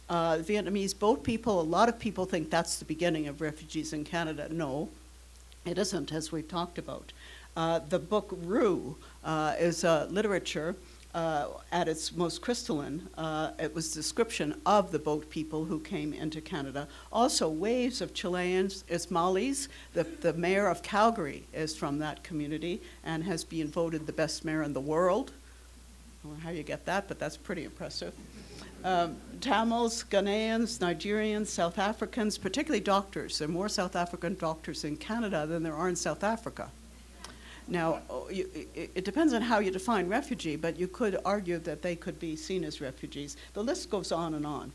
Uh, 0.08 0.36
Vietnamese 0.38 0.98
boat 0.98 1.22
people, 1.22 1.60
a 1.60 1.62
lot 1.62 1.88
of 1.88 1.98
people 1.98 2.24
think 2.24 2.50
that's 2.50 2.78
the 2.78 2.84
beginning 2.84 3.28
of 3.28 3.40
refugees 3.40 3.92
in 3.92 4.04
Canada. 4.04 4.48
No, 4.50 4.88
it 5.66 5.76
isn't, 5.78 6.12
as 6.12 6.32
we've 6.32 6.48
talked 6.48 6.78
about. 6.78 7.12
Uh, 7.56 7.80
the 7.80 7.98
book 7.98 8.36
Ru 8.42 8.96
uh, 9.24 9.54
is 9.58 9.84
literature 9.84 10.76
uh, 11.14 11.48
at 11.72 11.88
its 11.88 12.14
most 12.14 12.40
crystalline. 12.40 13.08
Uh, 13.16 13.50
it 13.58 13.74
was 13.74 13.92
description 13.92 14.60
of 14.66 14.92
the 14.92 14.98
boat 14.98 15.28
people 15.30 15.64
who 15.64 15.80
came 15.80 16.12
into 16.12 16.40
Canada. 16.40 16.86
Also, 17.12 17.48
waves 17.48 18.00
of 18.00 18.14
Chileans, 18.14 18.84
Ismailis. 18.88 19.68
The, 19.94 20.04
the 20.04 20.32
mayor 20.34 20.68
of 20.68 20.82
Calgary 20.82 21.44
is 21.52 21.76
from 21.76 21.98
that 21.98 22.22
community 22.22 22.80
and 23.04 23.24
has 23.24 23.44
been 23.44 23.68
voted 23.68 24.06
the 24.06 24.12
best 24.12 24.44
mayor 24.44 24.62
in 24.62 24.72
the 24.72 24.80
world. 24.80 25.32
I 26.24 26.28
don't 26.28 26.38
know 26.38 26.44
how 26.44 26.50
you 26.50 26.62
get 26.62 26.84
that, 26.86 27.08
but 27.08 27.18
that's 27.18 27.36
pretty 27.36 27.64
impressive. 27.64 28.14
Um, 28.84 29.16
Tamils, 29.40 30.04
Ghanaians, 30.04 30.78
Nigerians, 30.78 31.46
South 31.46 31.78
Africans, 31.78 32.38
particularly 32.38 32.80
doctors. 32.80 33.38
There 33.38 33.48
are 33.48 33.50
more 33.50 33.68
South 33.68 33.96
African 33.96 34.34
doctors 34.34 34.84
in 34.84 34.96
Canada 34.96 35.46
than 35.46 35.62
there 35.62 35.74
are 35.74 35.88
in 35.88 35.96
South 35.96 36.22
Africa. 36.24 36.70
Now, 37.66 38.00
oh, 38.08 38.28
you, 38.30 38.48
it, 38.54 38.90
it 38.94 39.04
depends 39.04 39.32
on 39.34 39.42
how 39.42 39.58
you 39.58 39.70
define 39.70 40.08
refugee, 40.08 40.56
but 40.56 40.78
you 40.78 40.88
could 40.88 41.18
argue 41.24 41.58
that 41.58 41.82
they 41.82 41.96
could 41.96 42.18
be 42.18 42.34
seen 42.34 42.64
as 42.64 42.80
refugees. 42.80 43.36
The 43.52 43.62
list 43.62 43.90
goes 43.90 44.10
on 44.10 44.34
and 44.34 44.46
on. 44.46 44.72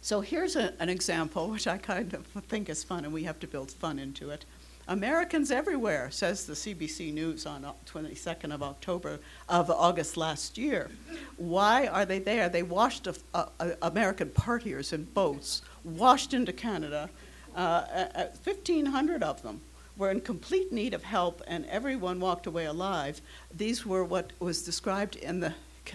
So 0.00 0.20
here's 0.20 0.56
a, 0.56 0.72
an 0.80 0.88
example, 0.88 1.48
which 1.50 1.66
I 1.66 1.78
kind 1.78 2.14
of 2.14 2.26
think 2.44 2.68
is 2.68 2.82
fun, 2.82 3.04
and 3.04 3.12
we 3.12 3.24
have 3.24 3.38
to 3.40 3.46
build 3.46 3.70
fun 3.70 3.98
into 3.98 4.30
it. 4.30 4.44
Americans 4.88 5.50
everywhere, 5.50 6.10
says 6.10 6.46
the 6.46 6.52
CBC 6.52 7.12
News 7.12 7.44
on 7.44 7.66
22nd 7.86 8.52
of 8.52 8.62
October 8.62 9.18
of 9.48 9.70
August 9.70 10.16
last 10.16 10.56
year. 10.56 10.90
Why 11.36 11.86
are 11.88 12.04
they 12.04 12.20
there? 12.20 12.48
They 12.48 12.62
washed 12.62 13.06
a, 13.06 13.16
a, 13.34 13.48
a 13.60 13.76
American 13.82 14.28
partiers 14.28 14.92
in 14.92 15.04
boats, 15.04 15.62
washed 15.84 16.32
into 16.32 16.52
Canada, 16.52 17.10
uh, 17.56 18.26
1,500 18.44 19.22
of 19.22 19.42
them 19.42 19.62
were 19.96 20.10
in 20.10 20.20
complete 20.20 20.72
need 20.72 20.92
of 20.92 21.02
help, 21.02 21.42
and 21.46 21.64
everyone 21.66 22.20
walked 22.20 22.46
away 22.46 22.66
alive. 22.66 23.20
These 23.54 23.86
were 23.86 24.04
what 24.04 24.32
was 24.38 24.62
described 24.62 25.16
in 25.16 25.40
the 25.40 25.54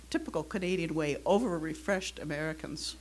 typical 0.09 0.43
Canadian 0.43 0.95
way 0.95 1.17
over 1.25 1.59
refreshed 1.59 2.17
Americans, 2.19 2.95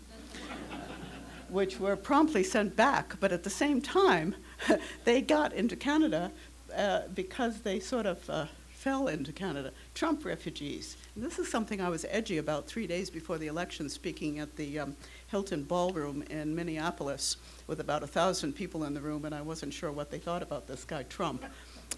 which 1.49 1.81
were 1.81 1.97
promptly 1.97 2.45
sent 2.45 2.77
back. 2.77 3.19
But 3.19 3.33
at 3.33 3.45
the 3.45 3.51
same 3.51 3.81
time, 3.81 4.35
they 5.05 5.21
got 5.21 5.53
into 5.53 5.77
Canada 5.77 6.31
uh, 6.77 7.03
because 7.15 7.61
they 7.61 7.81
sort 7.81 8.07
of 8.07 8.31
uh, 8.31 8.47
fell 8.81 9.09
into 9.09 9.31
Canada. 9.31 9.73
Trump 9.95 10.25
refugees. 10.25 10.97
And 11.15 11.23
this 11.23 11.39
is 11.39 11.51
something 11.51 11.83
I 11.83 11.91
was 11.91 12.07
edgy 12.09 12.39
about 12.39 12.67
three 12.67 12.87
days 12.87 13.11
before 13.11 13.37
the 13.37 13.47
election, 13.47 13.91
speaking 13.91 14.39
at 14.39 14.57
the 14.57 14.79
um, 14.79 14.97
Hilton 15.27 15.65
Ballroom 15.65 16.23
in 16.31 16.55
Minneapolis 16.55 17.37
with 17.67 17.81
about 17.81 18.03
a 18.03 18.07
thousand 18.07 18.55
people 18.55 18.85
in 18.85 18.95
the 18.95 19.01
room, 19.01 19.27
and 19.27 19.35
I 19.35 19.43
wasn't 19.43 19.75
sure 19.75 19.93
what 19.93 20.11
they 20.11 20.19
thought 20.19 20.43
about 20.43 20.67
this 20.67 20.85
guy, 20.85 21.03
Trump. 21.05 21.45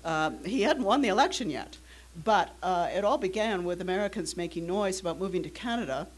Um, 0.05 0.45
he 0.45 0.63
hadn't 0.63 0.83
won 0.83 1.03
the 1.03 1.09
election 1.09 1.51
yet, 1.51 1.77
but 2.25 2.51
uh, 2.65 2.89
it 2.93 3.05
all 3.05 3.19
began 3.19 3.63
with 3.63 3.81
Americans 3.81 4.37
making 4.37 4.67
noise 4.67 4.99
about 4.99 5.21
moving 5.21 5.45
to 5.45 5.51
Canada 5.51 6.09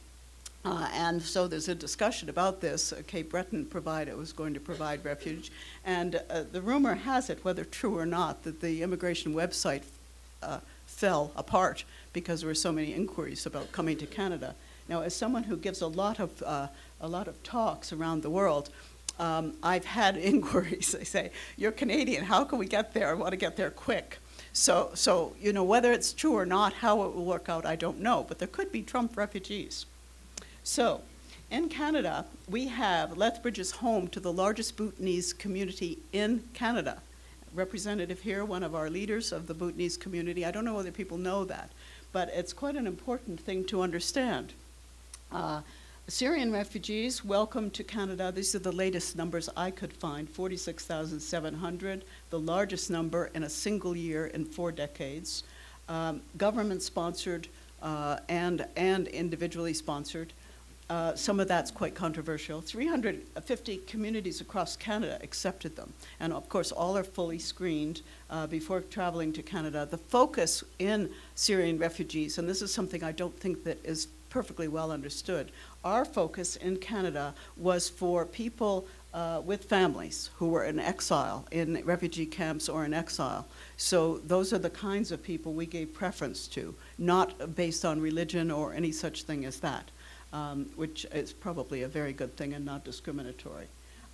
uh, 0.64 0.88
and 0.94 1.21
so 1.21 1.47
there's 1.47 1.68
a 1.68 1.75
discussion 1.75 2.30
about 2.30 2.61
this. 2.61 2.92
Uh, 2.92 3.02
Cape 3.06 3.30
Breton 3.30 3.66
provided 3.66 4.16
was 4.16 4.33
going 4.33 4.54
to 4.54 4.61
provide 4.61 5.04
refuge, 5.04 5.52
and 5.85 6.23
uh, 6.30 6.44
the 6.50 6.62
rumor 6.62 6.94
has 6.94 7.28
it, 7.28 7.44
whether 7.44 7.64
true 7.64 7.99
or 7.99 8.06
not, 8.06 8.44
that 8.44 8.61
the 8.61 8.83
immigration 8.83 9.35
website 9.35 9.83
uh, 10.42 10.61
fell 10.87 11.33
apart 11.37 11.85
because 12.12 12.40
there 12.40 12.49
were 12.49 12.54
so 12.54 12.73
many 12.73 12.94
inquiries 12.94 13.44
about 13.44 13.73
coming 13.73 13.99
to 13.99 14.06
Canada. 14.06 14.54
Now, 14.88 15.02
as 15.02 15.14
someone 15.14 15.44
who 15.44 15.56
gives 15.56 15.80
a 15.83 15.87
lot 15.87 16.18
of 16.18 16.42
uh, 16.42 16.68
a 17.00 17.09
lot 17.09 17.28
of 17.28 17.42
talks 17.42 17.92
around 17.92 18.23
the 18.23 18.30
world, 18.30 18.71
um, 19.18 19.54
I've 19.62 19.85
had 19.85 20.16
inquiries. 20.33 20.92
They 20.92 21.04
say, 21.04 21.30
"You're 21.59 21.73
Canadian. 21.73 22.25
How 22.25 22.44
can 22.44 22.59
we 22.59 22.66
get 22.66 22.94
there? 22.94 23.11
I 23.11 23.14
want 23.14 23.33
to 23.33 23.37
get 23.37 23.56
there 23.56 23.71
quick." 23.71 24.18
So, 24.54 24.92
so 24.94 25.35
you 25.40 25.52
know 25.52 25.64
whether 25.64 25.92
it's 25.92 26.12
true 26.12 26.35
or 26.35 26.47
not, 26.47 26.75
how 26.75 27.02
it 27.02 27.14
will 27.14 27.25
work 27.25 27.49
out, 27.49 27.66
I 27.66 27.76
don't 27.76 28.00
know. 28.00 28.25
But 28.26 28.38
there 28.38 28.49
could 28.49 28.71
be 28.73 28.83
Trump 28.83 29.16
refugees. 29.16 29.85
So, 30.66 31.02
in 31.50 31.68
Canada, 31.68 32.25
we 32.49 32.68
have 32.68 33.18
Lethbridge 33.18 33.59
is 33.59 33.71
home 33.71 34.09
to 34.09 34.18
the 34.18 34.33
largest 34.33 34.78
Bhutanese 34.78 35.35
community 35.35 35.99
in 36.11 36.42
Canada. 36.54 37.02
Representative 37.52 38.21
here, 38.21 38.47
one 38.47 38.62
of 38.62 38.75
our 38.75 38.88
leaders 38.88 39.30
of 39.30 39.47
the 39.47 39.52
Bhutanese 39.52 39.99
community. 39.99 40.47
I 40.47 40.50
don't 40.50 40.64
know 40.64 40.73
whether 40.73 40.90
people 40.90 41.18
know 41.18 41.44
that, 41.44 41.71
but 42.12 42.30
it's 42.33 42.54
quite 42.54 42.76
an 42.76 42.87
important 42.87 43.40
thing 43.40 43.66
to 43.66 43.83
understand. 43.83 44.54
Uh, 45.30 45.61
Syrian 46.09 46.50
refugees 46.50 47.23
welcome 47.23 47.71
to 47.73 47.85
Canada. 47.85 48.33
These 48.35 48.54
are 48.54 48.61
the 48.61 48.73
latest 48.73 49.16
numbers 49.16 49.50
I 49.54 49.71
could 49.71 49.92
find 49.92 50.30
46,700, 50.30 52.04
the 52.30 52.40
largest 52.40 52.90
number 52.90 53.30
in 53.35 53.42
a 53.42 53.50
single 53.50 53.94
year 53.94 54.28
in 54.28 54.47
four 54.47 54.73
decades. 54.73 55.42
Um, 55.90 56.23
government 56.38 56.80
sponsored 56.80 57.49
uh, 57.83 58.16
and, 58.30 58.66
and 58.76 59.09
individually 59.09 59.75
sponsored. 59.75 60.33
Uh, 60.91 61.14
some 61.14 61.41
of 61.41 61.49
that's 61.49 61.71
quite 61.71 61.95
controversial. 61.95 62.61
350 62.61 63.79
communities 63.87 64.43
across 64.43 64.76
Canada 64.76 65.19
accepted 65.23 65.76
them. 65.76 65.93
And 66.21 66.33
of 66.33 66.49
course, 66.50 66.73
all 66.73 66.97
are 66.97 67.05
fully 67.05 67.38
screened 67.38 68.03
uh, 68.29 68.47
before 68.47 68.83
traveling 68.83 69.33
to 69.33 69.43
Canada. 69.43 69.88
The 69.91 69.97
focus 69.97 70.62
in 70.79 71.09
Syrian 71.35 71.79
refugees, 71.79 72.37
and 72.37 72.47
this 72.47 72.61
is 72.61 72.73
something 72.73 73.03
I 73.03 73.12
don't 73.12 73.38
think 73.38 73.64
that 73.64 73.83
is 73.85 74.09
perfectly 74.29 74.69
well 74.69 74.91
understood, 74.91 75.53
our 75.85 76.05
focus 76.05 76.57
in 76.57 76.76
Canada 76.76 77.35
was 77.57 77.88
for 77.88 78.26
people 78.26 78.87
uh, 79.14 79.41
with 79.45 79.64
families 79.64 80.31
who 80.37 80.49
were 80.49 80.64
in 80.64 80.81
exile, 80.81 81.47
in 81.53 81.81
refugee 81.85 82.26
camps 82.26 82.69
or 82.69 82.85
in 82.85 82.93
exile. 82.93 83.47
So 83.76 84.19
those 84.19 84.53
are 84.53 84.59
the 84.59 84.71
kinds 84.71 85.12
of 85.12 85.23
people 85.23 85.53
we 85.53 85.67
gave 85.67 85.95
preference 85.95 86.49
to, 86.49 86.75
not 86.99 87.55
based 87.55 87.85
on 87.85 88.00
religion 88.00 88.50
or 88.50 88.75
any 88.75 88.91
such 88.91 89.23
thing 89.23 89.45
as 89.45 89.61
that 89.61 89.91
um, 90.35 90.67
which 90.75 91.07
is 91.12 91.33
probably 91.33 91.83
a 91.83 91.88
very 91.88 92.12
good 92.12 92.37
thing 92.37 92.53
and 92.53 92.64
not 92.64 92.85
discriminatory. 92.85 93.67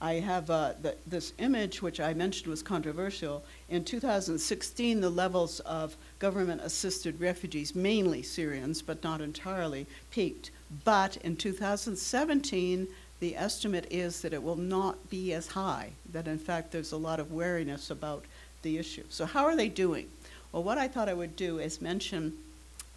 I 0.02 0.14
have 0.14 0.48
uh, 0.48 0.74
the, 0.80 0.94
this 1.06 1.32
image, 1.38 1.82
which 1.82 1.98
I 1.98 2.14
mentioned 2.14 2.46
was 2.46 2.62
controversial. 2.62 3.42
In 3.68 3.84
2016, 3.84 5.00
the 5.00 5.10
levels 5.10 5.60
of 5.60 5.96
government 6.18 6.60
assisted 6.62 7.20
refugees, 7.20 7.74
mainly 7.74 8.22
Syrians, 8.22 8.80
but 8.80 9.02
not 9.02 9.20
entirely, 9.20 9.86
peaked. 10.10 10.50
But 10.84 11.16
in 11.18 11.36
2017, 11.36 12.86
the 13.20 13.36
estimate 13.36 13.86
is 13.90 14.22
that 14.22 14.32
it 14.32 14.42
will 14.42 14.56
not 14.56 15.10
be 15.10 15.32
as 15.34 15.48
high, 15.48 15.90
that 16.12 16.26
in 16.26 16.38
fact 16.38 16.72
there's 16.72 16.92
a 16.92 16.96
lot 16.96 17.20
of 17.20 17.32
wariness 17.32 17.90
about 17.90 18.24
the 18.62 18.78
issue. 18.78 19.04
So, 19.10 19.26
how 19.26 19.44
are 19.44 19.56
they 19.56 19.68
doing? 19.68 20.08
Well, 20.52 20.62
what 20.62 20.78
I 20.78 20.88
thought 20.88 21.08
I 21.08 21.14
would 21.14 21.36
do 21.36 21.58
is 21.58 21.82
mention 21.82 22.38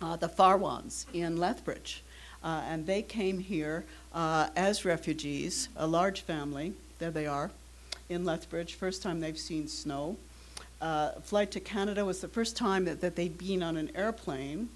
uh, 0.01 0.15
the 0.15 0.29
Farwans 0.29 1.05
in 1.13 1.37
Lethbridge. 1.37 2.03
Uh, 2.43 2.61
and 2.67 2.85
they 2.85 3.01
came 3.01 3.39
here 3.39 3.85
uh, 4.13 4.49
as 4.55 4.83
refugees, 4.85 5.69
a 5.75 5.87
large 5.87 6.21
family. 6.21 6.73
There 6.99 7.11
they 7.11 7.25
are 7.25 7.51
in 8.09 8.25
Lethbridge, 8.25 8.75
first 8.75 9.01
time 9.01 9.19
they've 9.19 9.37
seen 9.37 9.67
snow. 9.67 10.17
Uh, 10.81 11.11
flight 11.21 11.51
to 11.51 11.59
Canada 11.59 12.03
was 12.03 12.19
the 12.19 12.27
first 12.27 12.57
time 12.57 12.85
that, 12.85 12.99
that 13.01 13.15
they'd 13.15 13.37
been 13.37 13.63
on 13.63 13.77
an 13.77 13.89
airplane. 13.95 14.69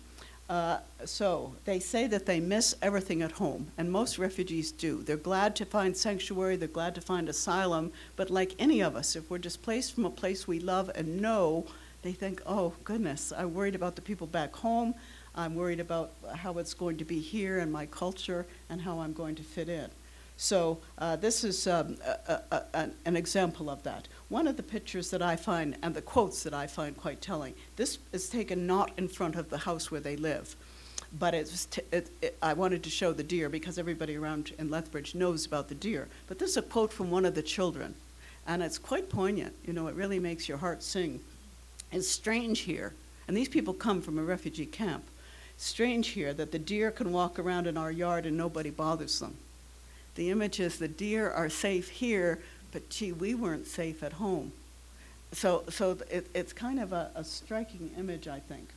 Uh, 0.50 0.80
so 1.04 1.54
they 1.66 1.78
say 1.78 2.08
that 2.08 2.26
they 2.26 2.40
miss 2.40 2.74
everything 2.82 3.22
at 3.22 3.34
home, 3.34 3.68
and 3.78 3.92
most 3.92 4.18
refugees 4.18 4.72
do. 4.72 5.04
They're 5.04 5.18
glad 5.18 5.58
to 5.58 5.66
find 5.66 5.96
sanctuary, 5.96 6.56
they're 6.56 6.70
glad 6.70 6.96
to 6.96 7.02
find 7.02 7.28
asylum, 7.28 7.92
but 8.16 8.30
like 8.30 8.56
any 8.58 8.82
of 8.82 8.96
us, 8.96 9.18
if 9.18 9.30
we're 9.30 9.40
displaced 9.40 9.94
from 9.94 10.06
a 10.06 10.10
place 10.10 10.48
we 10.48 10.60
love 10.60 10.90
and 10.96 11.22
know, 11.22 11.66
they 12.02 12.14
think, 12.14 12.42
oh 12.46 12.72
goodness, 12.86 13.34
I'm 13.36 13.54
worried 13.54 13.76
about 13.76 13.98
the 13.98 14.02
people 14.02 14.28
back 14.28 14.56
home. 14.56 14.96
I'm 15.38 15.54
worried 15.54 15.80
about 15.80 16.12
how 16.36 16.58
it's 16.58 16.74
going 16.74 16.98
to 16.98 17.06
be 17.06 17.20
here 17.20 17.60
and 17.60 17.72
my 17.72 17.86
culture 17.86 18.48
and 18.70 18.82
how 18.82 19.00
I'm 19.00 19.14
going 19.14 19.36
to 19.36 19.44
fit 19.44 19.70
in. 19.70 19.88
So 20.36 20.80
uh, 20.98 21.16
this 21.16 21.44
is 21.44 21.68
um, 21.68 21.98
a, 22.06 22.42
a, 22.52 22.64
a, 22.74 22.90
an 23.06 23.16
example 23.16 23.70
of 23.70 23.84
that. 23.84 24.08
One 24.30 24.48
of 24.48 24.58
the 24.58 24.64
pictures 24.64 25.12
that 25.12 25.22
I 25.22 25.36
find, 25.36 25.78
and 25.84 25.94
the 25.94 26.02
quotes 26.02 26.44
that 26.44 26.54
I 26.54 26.66
find 26.66 26.98
quite 26.98 27.22
telling, 27.22 27.54
this 27.76 28.00
is 28.12 28.30
taken 28.30 28.66
not 28.66 28.92
in 28.98 29.08
front 29.08 29.36
of 29.36 29.50
the 29.50 29.60
house 29.60 29.92
where 29.92 30.02
they 30.02 30.16
live, 30.16 30.56
but 31.18 31.32
t- 31.72 31.82
it, 31.92 32.10
it, 32.22 32.38
I 32.42 32.54
wanted 32.54 32.84
to 32.84 32.90
show 32.90 33.14
the 33.14 33.24
deer 33.24 33.48
because 33.48 33.78
everybody 33.78 34.16
around 34.16 34.54
in 34.60 34.70
Lethbridge 34.70 35.16
knows 35.16 35.46
about 35.46 35.70
the 35.70 35.76
deer. 35.76 36.08
But 36.28 36.40
this 36.40 36.52
is 36.52 36.58
a 36.58 36.62
quote 36.64 36.92
from 36.92 37.10
one 37.10 37.26
of 37.26 37.36
the 37.36 37.44
children, 37.44 37.96
and 38.46 38.62
it's 38.62 38.78
quite 38.78 39.10
poignant. 39.10 39.56
You 39.66 39.74
know, 39.74 39.88
it 39.88 39.96
really 39.96 40.20
makes 40.20 40.48
your 40.48 40.58
heart 40.58 40.84
sing. 40.84 41.20
It's 41.92 42.08
strange 42.08 42.60
here, 42.60 42.94
and 43.28 43.38
these 43.38 43.50
people 43.50 43.74
come 43.74 44.02
from 44.02 44.20
a 44.20 44.24
refugee 44.24 44.66
camp 44.66 45.04
strange 45.58 46.10
here 46.10 46.34
that 46.34 46.52
the 46.52 46.60
deer 46.60 46.92
can 46.92 47.12
walk 47.12 47.40
around 47.40 47.68
in 47.68 47.78
our 47.78 47.92
yard 47.92 48.26
and 48.26 48.38
nobody 48.38 48.70
bothers 48.70 49.20
them. 49.20 49.36
The 50.16 50.30
image 50.30 50.60
is 50.60 50.78
the 50.78 50.88
deer 50.88 51.30
are 51.30 51.50
safe 51.50 51.90
here, 51.90 52.40
but 52.72 52.90
gee, 52.90 53.12
we 53.12 53.36
weren't 53.36 53.68
safe 53.68 54.02
at 54.04 54.14
home. 54.14 54.52
so 55.32 55.64
so 55.70 55.98
it, 56.10 56.28
it's 56.34 56.54
kind 56.54 56.80
of 56.80 56.94
a, 56.94 57.12
a 57.16 57.24
striking 57.24 57.92
image, 57.98 58.28
I 58.28 58.40
think. 58.40 58.70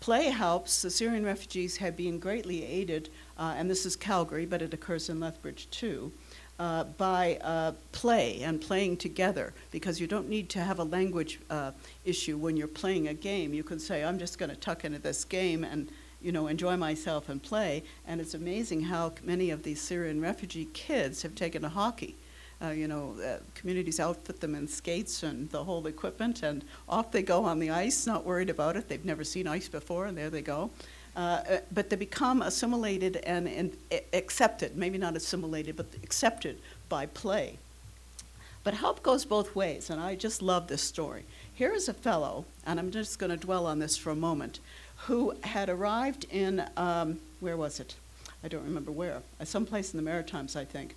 Play 0.00 0.24
helps. 0.26 0.82
The 0.82 0.90
Syrian 0.90 1.24
refugees 1.24 1.78
have 1.78 1.96
been 1.96 2.18
greatly 2.18 2.64
aided, 2.64 3.08
uh, 3.36 3.54
and 3.56 3.68
this 3.68 3.84
is 3.84 3.96
Calgary, 3.96 4.46
but 4.46 4.62
it 4.62 4.72
occurs 4.72 5.08
in 5.08 5.18
Lethbridge 5.18 5.68
too, 5.70 6.12
uh, 6.58 6.84
by 6.84 7.38
uh, 7.42 7.72
play 7.90 8.42
and 8.42 8.60
playing 8.60 8.96
together 8.96 9.52
because 9.72 10.00
you 10.00 10.06
don't 10.06 10.28
need 10.28 10.48
to 10.50 10.60
have 10.60 10.78
a 10.78 10.84
language 10.84 11.40
uh, 11.50 11.72
issue 12.04 12.36
when 12.36 12.56
you're 12.56 12.68
playing 12.68 13.08
a 13.08 13.14
game. 13.14 13.52
You 13.52 13.64
can 13.64 13.80
say, 13.80 14.04
I'm 14.04 14.18
just 14.18 14.38
going 14.38 14.50
to 14.50 14.56
tuck 14.56 14.84
into 14.84 15.00
this 15.00 15.24
game 15.24 15.64
and 15.64 15.88
you 16.20 16.32
know, 16.32 16.46
enjoy 16.46 16.76
myself 16.76 17.28
and 17.28 17.42
play. 17.42 17.82
And 18.06 18.20
it's 18.20 18.34
amazing 18.34 18.82
how 18.82 19.12
many 19.22 19.50
of 19.50 19.62
these 19.62 19.80
Syrian 19.80 20.20
refugee 20.20 20.68
kids 20.72 21.22
have 21.22 21.34
taken 21.34 21.62
to 21.62 21.68
hockey. 21.68 22.16
Uh, 22.60 22.70
you 22.70 22.88
know, 22.88 23.14
uh, 23.24 23.38
communities 23.54 24.00
outfit 24.00 24.40
them 24.40 24.56
in 24.56 24.66
skates 24.66 25.22
and 25.22 25.48
the 25.50 25.62
whole 25.62 25.86
equipment, 25.86 26.42
and 26.42 26.64
off 26.88 27.12
they 27.12 27.22
go 27.22 27.44
on 27.44 27.60
the 27.60 27.70
ice, 27.70 28.04
not 28.04 28.24
worried 28.24 28.50
about 28.50 28.76
it. 28.76 28.88
They've 28.88 29.04
never 29.04 29.22
seen 29.22 29.46
ice 29.46 29.68
before, 29.68 30.06
and 30.06 30.18
there 30.18 30.28
they 30.28 30.42
go. 30.42 30.70
Uh, 31.14 31.20
uh 31.20 31.58
but 31.70 31.88
they 31.88 31.94
become 31.94 32.42
assimilated 32.42 33.18
and, 33.18 33.46
and 33.46 33.76
accepted, 34.12 34.76
maybe 34.76 34.98
not 34.98 35.14
assimilated, 35.14 35.76
but 35.76 35.86
accepted 36.02 36.58
by 36.88 37.06
play. 37.06 37.58
But 38.64 38.74
help 38.74 39.04
goes 39.04 39.24
both 39.24 39.54
ways, 39.54 39.88
and 39.88 40.00
I 40.00 40.16
just 40.16 40.42
love 40.42 40.66
this 40.66 40.82
story. 40.82 41.24
Here 41.54 41.72
is 41.72 41.88
a 41.88 41.94
fellow, 41.94 42.44
and 42.66 42.80
I'm 42.80 42.90
just 42.90 43.20
going 43.20 43.30
to 43.30 43.36
dwell 43.36 43.66
on 43.66 43.78
this 43.78 43.96
for 43.96 44.10
a 44.10 44.16
moment, 44.16 44.58
who 45.06 45.34
had 45.42 45.68
arrived 45.68 46.26
in, 46.30 46.64
um, 46.76 47.18
where 47.40 47.56
was 47.56 47.80
it? 47.80 47.94
I 48.42 48.48
don't 48.48 48.64
remember 48.64 48.90
where, 48.90 49.22
uh, 49.40 49.44
someplace 49.44 49.92
in 49.92 49.96
the 49.96 50.02
Maritimes, 50.02 50.56
I 50.56 50.64
think. 50.64 50.94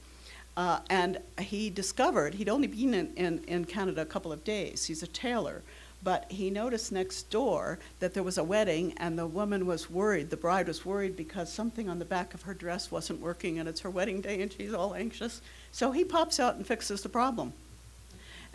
Uh, 0.58 0.80
and 0.90 1.18
he 1.40 1.70
discovered, 1.70 2.34
he'd 2.36 2.50
only 2.50 2.68
been 2.68 2.94
in, 2.94 3.14
in, 3.16 3.44
in 3.48 3.66
Canada 3.66 4.02
a 4.02 4.06
couple 4.06 4.32
of 4.32 4.44
days. 4.44 4.86
He's 4.86 5.02
a 5.02 5.08
tailor. 5.08 5.62
But 6.04 6.32
he 6.32 6.50
noticed 6.50 6.92
next 6.92 7.30
door 7.30 7.78
that 8.00 8.16
there 8.16 8.24
was 8.24 8.40
a 8.40 8.44
wedding, 8.44 8.94
and 8.98 9.20
the 9.20 9.28
woman 9.28 9.68
was 9.68 9.90
worried. 9.90 10.32
The 10.32 10.38
bride 10.38 10.68
was 10.68 10.84
worried 10.84 11.16
because 11.16 11.54
something 11.54 11.88
on 11.88 12.00
the 12.00 12.06
back 12.06 12.34
of 12.34 12.42
her 12.44 12.56
dress 12.56 12.92
wasn't 12.92 13.22
working, 13.22 13.60
and 13.60 13.70
it's 13.70 13.82
her 13.82 13.90
wedding 13.90 14.20
day, 14.20 14.42
and 14.42 14.52
she's 14.52 14.74
all 14.74 14.96
anxious. 14.96 15.42
So 15.72 15.92
he 15.92 16.04
pops 16.04 16.40
out 16.40 16.56
and 16.56 16.66
fixes 16.66 17.04
the 17.04 17.10
problem. 17.10 17.54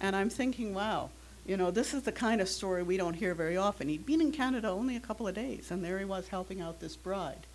And 0.01 0.17
I'm 0.17 0.29
thinking, 0.29 0.75
wow, 0.75 1.11
you 1.47 1.57
know, 1.57 1.71
this 1.71 1.95
is 1.95 2.03
the 2.03 2.13
kind 2.13 2.41
of 2.41 2.49
story 2.49 2.83
we 2.83 2.97
don't 2.97 3.15
hear 3.15 3.33
very 3.33 3.57
often. 3.57 3.89
He'd 3.89 4.05
been 4.05 4.21
in 4.21 4.33
Canada 4.33 4.69
only 4.69 4.97
a 4.97 5.01
couple 5.01 5.29
of 5.29 5.35
days, 5.35 5.71
and 5.71 5.85
there 5.85 5.99
he 5.99 6.05
was 6.05 6.27
helping 6.29 6.61
out 6.61 6.81
this 6.81 6.97
bride. 6.97 7.47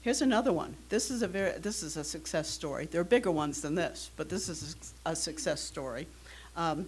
Here's 0.00 0.22
another 0.22 0.52
one. 0.52 0.74
This 0.88 1.10
is 1.10 1.20
a 1.20 1.28
very 1.28 1.58
this 1.58 1.82
is 1.82 1.98
a 1.98 2.04
success 2.04 2.48
story. 2.48 2.86
There 2.86 3.00
are 3.00 3.04
bigger 3.04 3.30
ones 3.30 3.60
than 3.60 3.74
this, 3.74 4.10
but 4.16 4.30
this 4.30 4.48
is 4.48 4.94
a, 5.04 5.14
success 5.14 5.60
story, 5.60 6.06
um, 6.56 6.86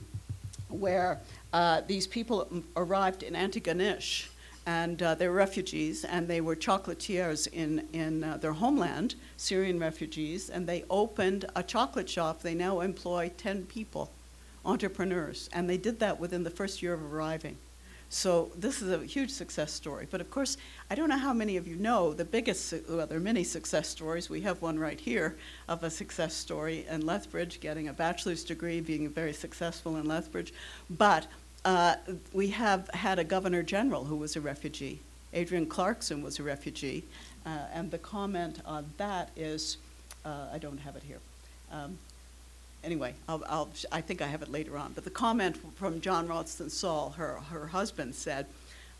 where 0.68 1.20
uh, 1.52 1.82
these 1.87 2.06
people 2.06 2.49
arrived 2.75 3.23
in 3.23 3.35
Antigonish, 3.35 4.28
and 4.64 5.02
uh, 5.02 5.14
they 5.16 5.28
were 5.28 5.35
refugees, 5.35 6.04
and 6.04 6.26
they 6.26 6.40
were 6.40 6.56
chocolatiers 6.56 7.52
in 7.52 7.87
in 7.92 8.25
uh, 8.25 8.38
their 8.38 8.54
homeland, 8.54 9.16
Syrian 9.37 9.78
refugees, 9.78 10.49
and 10.49 10.66
they 10.66 10.85
opened 10.88 11.44
a 11.54 11.62
chocolate 11.62 12.09
shop. 12.09 12.40
They 12.40 12.54
now 12.54 12.80
employ 12.80 13.30
ten 13.37 13.64
people 13.66 14.11
entrepreneurs, 14.64 15.48
and 15.52 15.68
they 15.68 15.76
did 15.76 16.00
that 16.00 16.20
within 16.20 16.42
the 16.42 16.50
first 16.50 16.82
year 16.82 16.94
of 16.94 17.02
arriving. 17.02 17.56
So 18.12 18.50
this 18.56 18.82
is 18.82 18.90
a 18.90 19.04
huge 19.04 19.30
success 19.30 19.72
story. 19.72 20.08
But 20.10 20.20
of 20.20 20.30
course, 20.32 20.56
I 20.90 20.96
don't 20.96 21.08
know 21.08 21.16
how 21.16 21.32
many 21.32 21.56
of 21.56 21.68
you 21.68 21.76
know 21.76 22.12
the 22.12 22.24
biggest, 22.24 22.74
well, 22.88 23.06
there 23.06 23.18
are 23.18 23.20
many 23.20 23.44
success 23.44 23.88
stories. 23.88 24.28
We 24.28 24.40
have 24.40 24.60
one 24.60 24.80
right 24.80 24.98
here 24.98 25.36
of 25.68 25.84
a 25.84 25.90
success 25.90 26.34
story 26.34 26.86
in 26.90 27.06
Lethbridge, 27.06 27.60
getting 27.60 27.86
a 27.86 27.92
bachelor's 27.92 28.42
degree, 28.42 28.80
being 28.80 29.08
very 29.08 29.32
successful 29.32 29.96
in 29.96 30.06
Lethbridge. 30.06 30.52
But 30.90 31.28
uh, 31.64 31.96
we 32.32 32.48
have 32.48 32.88
had 32.88 33.20
a 33.20 33.24
governor 33.24 33.62
general 33.62 34.04
who 34.04 34.16
was 34.16 34.34
a 34.34 34.40
refugee. 34.40 34.98
Adrienne 35.32 35.66
Clarkson 35.66 36.20
was 36.20 36.40
a 36.40 36.42
refugee. 36.42 37.04
Uh, 37.46 37.58
and 37.72 37.92
the 37.92 37.98
comment 37.98 38.60
on 38.66 38.90
that 38.96 39.30
is, 39.36 39.76
uh, 40.24 40.49
I 40.52 40.58
don't 40.58 40.78
have 40.78 40.96
it 40.96 41.04
here. 41.04 41.20
Um, 41.70 41.96
anyway, 42.84 43.14
I'll, 43.28 43.43
I'll, 43.49 43.71
i 43.93 44.00
think 44.00 44.23
I 44.23 44.26
have 44.26 44.43
it 44.43 44.50
later 44.50 44.76
on. 44.76 44.93
But 44.93 45.04
the 45.04 45.10
comment 45.10 45.58
from 45.76 46.00
John 46.00 46.26
Ralston 46.28 46.71
Saul, 46.71 47.10
her, 47.16 47.38
her 47.50 47.69
husband, 47.69 48.14
said, 48.14 48.47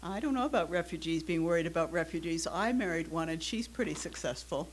I 0.03 0.21
don't 0.21 0.35
know 0.35 0.47
about 0.47 0.71
refugees 0.71 1.23
being 1.23 1.45
worried 1.45 1.67
about 1.67 1.93
refugees. 1.93 2.47
I 2.47 2.73
married 2.73 3.09
one 3.09 3.29
and 3.29 3.43
she's 3.43 3.69
pretty 3.69 3.95
successful. 3.95 4.69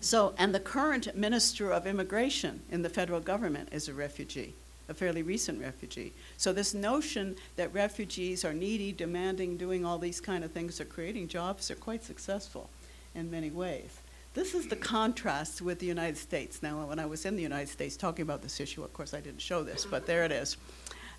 So, 0.00 0.34
and 0.38 0.54
the 0.54 0.60
current 0.60 1.14
Minister 1.16 1.70
of 1.70 1.86
Immigration 1.86 2.60
in 2.70 2.82
the 2.82 2.88
federal 2.88 3.20
government 3.20 3.70
is 3.72 3.88
a 3.88 3.94
refugee, 3.94 4.54
a 4.88 4.94
fairly 4.94 5.22
recent 5.22 5.60
refugee. 5.60 6.12
So, 6.36 6.52
this 6.52 6.74
notion 6.74 7.36
that 7.56 7.72
refugees 7.72 8.44
are 8.44 8.52
needy, 8.52 8.92
demanding, 8.92 9.56
doing 9.56 9.84
all 9.84 9.98
these 9.98 10.20
kind 10.20 10.44
of 10.44 10.52
things, 10.52 10.80
are 10.80 10.84
creating 10.84 11.28
jobs, 11.28 11.70
are 11.70 11.76
quite 11.76 12.04
successful 12.04 12.68
in 13.14 13.30
many 13.30 13.50
ways. 13.50 13.98
This 14.36 14.54
is 14.54 14.68
the 14.68 14.76
contrast 14.76 15.62
with 15.62 15.78
the 15.78 15.86
United 15.86 16.18
States. 16.18 16.62
Now, 16.62 16.84
when 16.84 16.98
I 16.98 17.06
was 17.06 17.24
in 17.24 17.36
the 17.36 17.42
United 17.42 17.70
States 17.70 17.96
talking 17.96 18.22
about 18.22 18.42
this 18.42 18.60
issue, 18.60 18.84
of 18.84 18.92
course, 18.92 19.14
I 19.14 19.20
didn't 19.22 19.40
show 19.40 19.62
this, 19.62 19.86
but 19.86 20.04
there 20.04 20.24
it 20.24 20.30
is. 20.30 20.58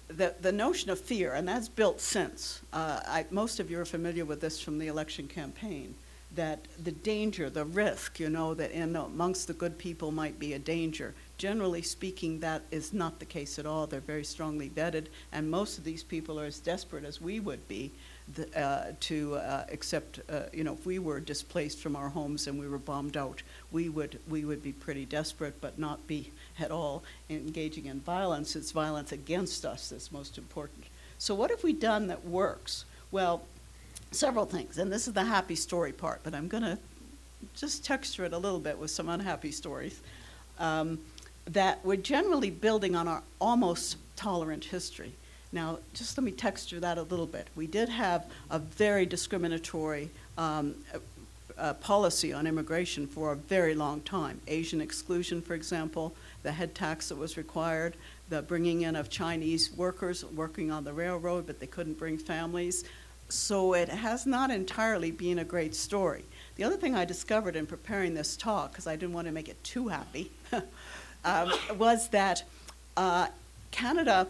The, 0.07 0.35
the 0.39 0.51
notion 0.51 0.91
of 0.91 0.99
fear, 0.99 1.33
and 1.33 1.47
that's 1.47 1.67
built 1.67 1.99
since. 1.99 2.61
Uh, 2.71 2.99
I, 3.07 3.25
most 3.31 3.59
of 3.59 3.71
you 3.71 3.79
are 3.79 3.85
familiar 3.85 4.23
with 4.23 4.39
this 4.39 4.61
from 4.61 4.77
the 4.77 4.85
election 4.85 5.27
campaign 5.27 5.95
that 6.35 6.59
the 6.83 6.91
danger, 6.91 7.49
the 7.49 7.65
risk, 7.65 8.19
you 8.19 8.29
know, 8.29 8.53
that 8.53 8.69
in 8.69 8.95
amongst 8.95 9.47
the 9.47 9.53
good 9.53 9.79
people 9.79 10.11
might 10.11 10.37
be 10.37 10.53
a 10.53 10.59
danger. 10.59 11.15
Generally 11.39 11.81
speaking, 11.81 12.39
that 12.41 12.61
is 12.69 12.93
not 12.93 13.17
the 13.17 13.25
case 13.25 13.57
at 13.57 13.65
all. 13.65 13.87
They're 13.87 13.99
very 13.99 14.25
strongly 14.25 14.69
vetted, 14.69 15.07
and 15.31 15.49
most 15.49 15.79
of 15.79 15.83
these 15.83 16.03
people 16.03 16.39
are 16.39 16.45
as 16.45 16.59
desperate 16.59 17.03
as 17.03 17.19
we 17.19 17.39
would 17.39 17.67
be 17.67 17.93
the, 18.35 18.59
uh, 18.59 18.91
to 18.99 19.35
uh, 19.35 19.65
accept, 19.71 20.19
uh, 20.29 20.41
you 20.51 20.63
know, 20.63 20.73
if 20.73 20.85
we 20.85 20.99
were 20.99 21.19
displaced 21.19 21.79
from 21.79 21.95
our 21.95 22.09
homes 22.09 22.47
and 22.47 22.59
we 22.59 22.67
were 22.67 22.77
bombed 22.77 23.15
out, 23.15 23.41
we 23.71 23.89
would, 23.89 24.19
we 24.29 24.43
would 24.45 24.61
be 24.61 24.73
pretty 24.73 25.05
desperate, 25.05 25.59
but 25.61 25.79
not 25.79 26.05
be 26.07 26.31
at 26.59 26.71
all 26.71 27.03
engaging 27.29 27.85
in 27.85 27.99
violence. 28.01 28.55
It's 28.55 28.71
violence 28.71 29.11
against 29.11 29.65
us 29.65 29.89
that's 29.89 30.11
most 30.11 30.37
important. 30.37 30.85
So, 31.17 31.33
what 31.33 31.49
have 31.49 31.63
we 31.63 31.73
done 31.73 32.07
that 32.07 32.25
works? 32.25 32.85
Well, 33.11 33.43
several 34.11 34.45
things, 34.45 34.77
and 34.77 34.91
this 34.91 35.07
is 35.07 35.13
the 35.13 35.23
happy 35.23 35.55
story 35.55 35.91
part, 35.91 36.21
but 36.23 36.33
I'm 36.35 36.47
going 36.47 36.63
to 36.63 36.77
just 37.55 37.85
texture 37.85 38.25
it 38.25 38.33
a 38.33 38.37
little 38.37 38.59
bit 38.59 38.77
with 38.77 38.91
some 38.91 39.09
unhappy 39.09 39.51
stories. 39.51 40.01
Um, 40.59 40.99
that 41.45 41.83
we're 41.85 41.95
generally 41.95 42.49
building 42.49 42.95
on 42.95 43.07
our 43.07 43.23
almost 43.39 43.97
tolerant 44.15 44.65
history. 44.65 45.13
Now, 45.51 45.79
just 45.93 46.17
let 46.17 46.23
me 46.23 46.31
texture 46.31 46.79
that 46.79 46.97
a 46.97 47.03
little 47.03 47.25
bit. 47.25 47.47
We 47.55 47.67
did 47.67 47.89
have 47.89 48.25
a 48.49 48.59
very 48.59 49.05
discriminatory 49.05 50.09
um, 50.37 50.75
uh, 51.57 51.73
policy 51.75 52.33
on 52.33 52.45
immigration 52.45 53.07
for 53.07 53.31
a 53.31 53.35
very 53.35 53.73
long 53.73 54.01
time. 54.01 54.39
Asian 54.47 54.81
exclusion, 54.81 55.41
for 55.41 55.53
example, 55.53 56.13
the 56.43 56.51
head 56.51 56.75
tax 56.75 57.09
that 57.09 57.17
was 57.17 57.37
required, 57.37 57.95
the 58.29 58.41
bringing 58.41 58.81
in 58.81 58.95
of 58.95 59.09
Chinese 59.09 59.71
workers 59.75 60.23
working 60.25 60.71
on 60.71 60.83
the 60.83 60.93
railroad, 60.93 61.47
but 61.47 61.59
they 61.59 61.67
couldn't 61.67 61.97
bring 61.97 62.17
families. 62.17 62.83
So 63.29 63.73
it 63.73 63.89
has 63.89 64.25
not 64.25 64.51
entirely 64.51 65.11
been 65.11 65.39
a 65.39 65.43
great 65.43 65.75
story. 65.75 66.23
The 66.55 66.63
other 66.63 66.77
thing 66.77 66.95
I 66.95 67.05
discovered 67.05 67.55
in 67.55 67.65
preparing 67.65 68.13
this 68.13 68.37
talk, 68.37 68.71
because 68.71 68.87
I 68.87 68.95
didn't 68.95 69.13
want 69.13 69.27
to 69.27 69.33
make 69.33 69.49
it 69.49 69.61
too 69.63 69.87
happy, 69.87 70.31
um, 71.25 71.51
was 71.77 72.09
that 72.09 72.43
uh, 72.95 73.27
Canada 73.71 74.27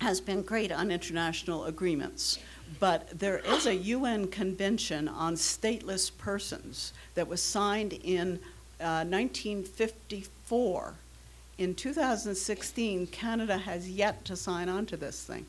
has 0.00 0.20
been 0.20 0.42
great 0.42 0.72
on 0.72 0.90
international 0.90 1.64
agreements. 1.66 2.38
But 2.78 3.18
there 3.18 3.38
is 3.38 3.66
a 3.66 3.74
UN 3.74 4.28
Convention 4.28 5.08
on 5.08 5.34
Stateless 5.34 6.16
Persons 6.16 6.92
that 7.14 7.28
was 7.28 7.42
signed 7.42 7.92
in 7.92 8.38
uh, 8.80 9.04
1954. 9.04 10.94
In 11.58 11.74
2016, 11.74 13.06
Canada 13.08 13.58
has 13.58 13.90
yet 13.90 14.24
to 14.24 14.36
sign 14.36 14.70
on 14.70 14.86
to 14.86 14.96
this 14.96 15.22
thing. 15.24 15.44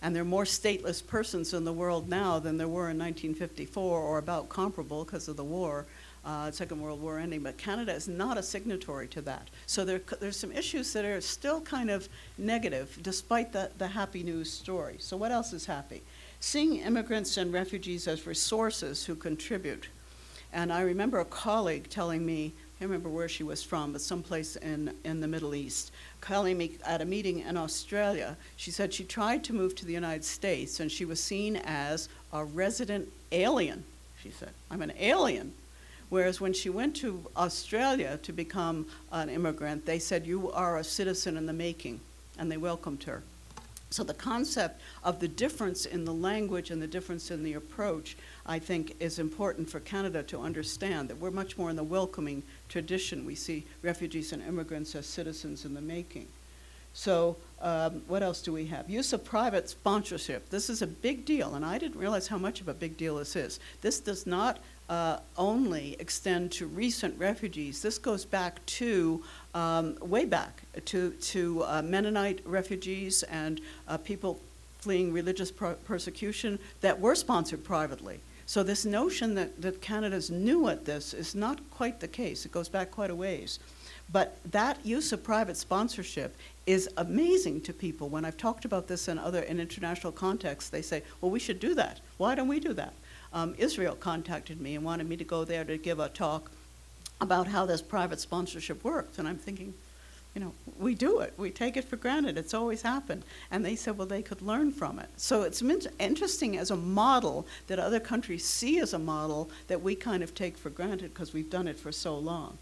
And 0.00 0.14
there 0.14 0.22
are 0.22 0.26
more 0.26 0.44
stateless 0.44 1.04
persons 1.06 1.52
in 1.52 1.64
the 1.64 1.72
world 1.72 2.08
now 2.08 2.38
than 2.38 2.56
there 2.56 2.68
were 2.68 2.88
in 2.88 2.98
1954, 2.98 4.00
or 4.00 4.18
about 4.18 4.48
comparable 4.48 5.04
because 5.04 5.28
of 5.28 5.36
the 5.36 5.44
war 5.44 5.84
uh, 6.28 6.50
Second 6.50 6.82
World 6.82 7.00
War 7.00 7.18
ending, 7.18 7.42
but 7.42 7.56
Canada 7.56 7.94
is 7.94 8.06
not 8.06 8.36
a 8.36 8.42
signatory 8.42 9.08
to 9.08 9.22
that. 9.22 9.48
So 9.66 9.82
there, 9.86 10.02
there's 10.20 10.36
some 10.36 10.52
issues 10.52 10.92
that 10.92 11.06
are 11.06 11.22
still 11.22 11.62
kind 11.62 11.88
of 11.88 12.06
negative, 12.36 12.98
despite 13.00 13.50
the, 13.50 13.70
the 13.78 13.86
happy 13.86 14.22
news 14.22 14.52
story. 14.52 14.96
So 14.98 15.16
what 15.16 15.32
else 15.32 15.54
is 15.54 15.64
happy? 15.64 16.02
Seeing 16.40 16.80
immigrants 16.80 17.38
and 17.38 17.50
refugees 17.50 18.06
as 18.06 18.26
resources 18.26 19.06
who 19.06 19.14
contribute. 19.14 19.88
And 20.52 20.70
I 20.70 20.82
remember 20.82 21.18
a 21.20 21.24
colleague 21.24 21.88
telling 21.88 22.26
me, 22.26 22.52
I 22.76 22.78
can't 22.80 22.90
remember 22.90 23.08
where 23.08 23.28
she 23.28 23.42
was 23.42 23.62
from, 23.62 23.92
but 23.92 24.02
someplace 24.02 24.56
in, 24.56 24.92
in 25.04 25.20
the 25.20 25.28
Middle 25.28 25.54
East, 25.54 25.92
calling 26.20 26.58
me 26.58 26.72
at 26.84 27.00
a 27.00 27.06
meeting 27.06 27.38
in 27.40 27.56
Australia, 27.56 28.36
she 28.56 28.70
said 28.70 28.92
she 28.92 29.04
tried 29.04 29.44
to 29.44 29.54
move 29.54 29.74
to 29.76 29.86
the 29.86 29.94
United 29.94 30.26
States 30.26 30.78
and 30.78 30.92
she 30.92 31.06
was 31.06 31.22
seen 31.22 31.56
as 31.56 32.10
a 32.34 32.44
resident 32.44 33.08
alien. 33.32 33.82
She 34.22 34.30
said, 34.30 34.50
I'm 34.70 34.82
an 34.82 34.92
alien 34.98 35.54
Whereas 36.08 36.40
when 36.40 36.52
she 36.52 36.70
went 36.70 36.96
to 36.96 37.26
Australia 37.36 38.18
to 38.22 38.32
become 38.32 38.86
an 39.12 39.28
immigrant, 39.28 39.84
they 39.84 39.98
said, 39.98 40.26
You 40.26 40.50
are 40.52 40.78
a 40.78 40.84
citizen 40.84 41.36
in 41.36 41.46
the 41.46 41.52
making, 41.52 42.00
and 42.38 42.50
they 42.50 42.56
welcomed 42.56 43.04
her. 43.04 43.22
So 43.90 44.04
the 44.04 44.14
concept 44.14 44.80
of 45.02 45.18
the 45.18 45.28
difference 45.28 45.86
in 45.86 46.04
the 46.04 46.12
language 46.12 46.70
and 46.70 46.80
the 46.80 46.86
difference 46.86 47.30
in 47.30 47.42
the 47.42 47.54
approach, 47.54 48.16
I 48.44 48.58
think, 48.58 48.94
is 49.00 49.18
important 49.18 49.70
for 49.70 49.80
Canada 49.80 50.22
to 50.24 50.40
understand 50.40 51.08
that 51.08 51.18
we're 51.18 51.30
much 51.30 51.56
more 51.56 51.70
in 51.70 51.76
the 51.76 51.82
welcoming 51.82 52.42
tradition. 52.68 53.24
We 53.24 53.34
see 53.34 53.64
refugees 53.82 54.32
and 54.32 54.42
immigrants 54.42 54.94
as 54.94 55.06
citizens 55.06 55.64
in 55.64 55.72
the 55.72 55.80
making. 55.80 56.28
So, 56.92 57.36
um, 57.60 58.02
what 58.08 58.22
else 58.22 58.42
do 58.42 58.52
we 58.52 58.66
have? 58.66 58.90
Use 58.90 59.12
of 59.12 59.24
private 59.24 59.70
sponsorship. 59.70 60.48
This 60.50 60.68
is 60.68 60.82
a 60.82 60.86
big 60.86 61.24
deal, 61.24 61.54
and 61.54 61.64
I 61.64 61.78
didn't 61.78 61.98
realize 61.98 62.28
how 62.28 62.38
much 62.38 62.60
of 62.60 62.68
a 62.68 62.74
big 62.74 62.96
deal 62.96 63.16
this 63.16 63.36
is. 63.36 63.60
This 63.80 64.00
does 64.00 64.26
not 64.26 64.58
uh, 64.88 65.18
only 65.36 65.96
extend 65.98 66.50
to 66.52 66.66
recent 66.66 67.18
refugees. 67.18 67.82
This 67.82 67.98
goes 67.98 68.24
back 68.24 68.64
to 68.66 69.22
um, 69.54 69.96
way 70.00 70.24
back 70.24 70.62
to 70.86 71.10
to 71.10 71.62
uh, 71.64 71.82
Mennonite 71.82 72.40
refugees 72.44 73.22
and 73.24 73.60
uh, 73.86 73.98
people 73.98 74.40
fleeing 74.78 75.12
religious 75.12 75.50
persecution 75.50 76.58
that 76.80 77.00
were 77.00 77.14
sponsored 77.14 77.64
privately. 77.64 78.20
So 78.46 78.62
this 78.62 78.86
notion 78.86 79.34
that, 79.34 79.60
that 79.60 79.82
Canada's 79.82 80.30
new 80.30 80.68
at 80.68 80.86
this 80.86 81.12
is 81.12 81.34
not 81.34 81.58
quite 81.70 82.00
the 82.00 82.08
case. 82.08 82.46
It 82.46 82.52
goes 82.52 82.68
back 82.68 82.90
quite 82.90 83.10
a 83.10 83.14
ways. 83.14 83.58
But 84.10 84.38
that 84.52 84.84
use 84.86 85.12
of 85.12 85.22
private 85.22 85.58
sponsorship 85.58 86.34
is 86.64 86.88
amazing 86.96 87.60
to 87.62 87.74
people. 87.74 88.08
When 88.08 88.24
I've 88.24 88.38
talked 88.38 88.64
about 88.64 88.88
this 88.88 89.08
in 89.08 89.18
other 89.18 89.42
in 89.42 89.60
international 89.60 90.12
contexts, 90.12 90.70
they 90.70 90.80
say, 90.80 91.02
"Well, 91.20 91.30
we 91.30 91.38
should 91.38 91.60
do 91.60 91.74
that. 91.74 92.00
Why 92.16 92.34
don't 92.34 92.48
we 92.48 92.60
do 92.60 92.72
that?" 92.74 92.94
Um, 93.32 93.54
Israel 93.58 93.94
contacted 93.94 94.60
me 94.60 94.74
and 94.74 94.84
wanted 94.84 95.08
me 95.08 95.16
to 95.16 95.24
go 95.24 95.44
there 95.44 95.64
to 95.64 95.76
give 95.76 95.98
a 95.98 96.08
talk 96.08 96.50
about 97.20 97.46
how 97.48 97.66
this 97.66 97.82
private 97.82 98.20
sponsorship 98.20 98.82
works, 98.84 99.18
and 99.18 99.26
I'm 99.26 99.38
thinking, 99.38 99.74
you 100.34 100.40
know, 100.40 100.52
we 100.78 100.94
do 100.94 101.20
it. 101.20 101.34
We 101.36 101.50
take 101.50 101.76
it 101.76 101.84
for 101.84 101.96
granted. 101.96 102.38
It's 102.38 102.54
always 102.54 102.82
happened. 102.82 103.24
And 103.50 103.64
they 103.64 103.74
said, 103.74 103.98
well, 103.98 104.06
they 104.06 104.22
could 104.22 104.40
learn 104.40 104.70
from 104.70 104.98
it. 104.98 105.08
So 105.16 105.42
it's 105.42 105.62
interesting 105.98 106.56
as 106.56 106.70
a 106.70 106.76
model 106.76 107.46
that 107.66 107.80
other 107.80 107.98
countries 107.98 108.44
see 108.44 108.78
as 108.78 108.92
a 108.92 108.98
model 108.98 109.50
that 109.66 109.82
we 109.82 109.96
kind 109.96 110.22
of 110.22 110.34
take 110.34 110.56
for 110.56 110.70
granted 110.70 111.12
because 111.12 111.32
we've 111.32 111.50
done 111.50 111.66
it 111.66 111.78
for 111.78 111.90
so 111.90 112.16
long 112.16 112.58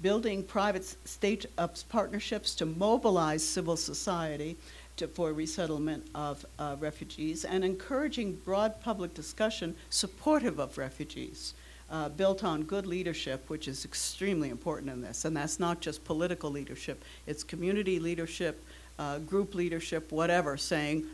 building 0.00 0.42
private 0.42 0.84
state 1.06 1.46
partnerships 1.88 2.54
to 2.54 2.66
mobilize 2.66 3.46
civil 3.46 3.76
society 3.76 4.56
to, 5.00 5.08
for 5.08 5.32
resettlement 5.32 6.06
of 6.14 6.46
uh, 6.58 6.76
refugees, 6.78 7.44
and 7.44 7.64
encouraging 7.64 8.34
broad 8.44 8.80
public 8.80 9.12
discussion 9.14 9.74
supportive 9.90 10.58
of 10.58 10.78
refugees. 10.78 11.54
Uh, 11.90 12.08
built 12.08 12.44
on 12.44 12.62
good 12.62 12.86
leadership, 12.86 13.50
which 13.50 13.66
is 13.66 13.84
extremely 13.84 14.48
important 14.48 14.92
in 14.92 15.02
this. 15.02 15.24
And 15.24 15.36
that's 15.36 15.58
not 15.58 15.80
just 15.80 16.04
political 16.04 16.48
leadership, 16.48 17.02
it's 17.26 17.42
community 17.42 17.98
leadership, 17.98 18.62
uh, 18.96 19.18
group 19.18 19.56
leadership, 19.56 20.12
whatever, 20.12 20.56
saying, 20.56 21.04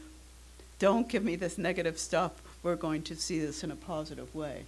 don't 0.78 1.08
give 1.08 1.24
me 1.24 1.34
this 1.34 1.56
negative 1.56 1.98
stuff, 1.98 2.32
we're 2.62 2.76
going 2.76 3.02
to 3.04 3.16
see 3.16 3.40
this 3.40 3.64
in 3.64 3.70
a 3.70 3.76
positive 3.76 4.34
way 4.34 4.64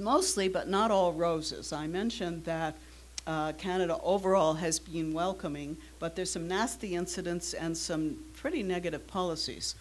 mostly, 0.00 0.48
but 0.48 0.68
not 0.68 0.90
all 0.90 1.12
roses. 1.12 1.72
I 1.72 1.86
mentioned 1.86 2.44
that 2.44 2.74
uh, 3.26 3.52
Canada 3.52 3.98
overall 4.02 4.54
has 4.54 4.78
been 4.78 5.12
welcoming, 5.12 5.76
but 5.98 6.16
there's 6.16 6.30
some 6.30 6.48
nasty 6.48 6.94
incidents 6.94 7.54
and 7.54 7.76
some 7.76 8.16
pretty 8.34 8.62
negative 8.62 9.06
policies. 9.06 9.74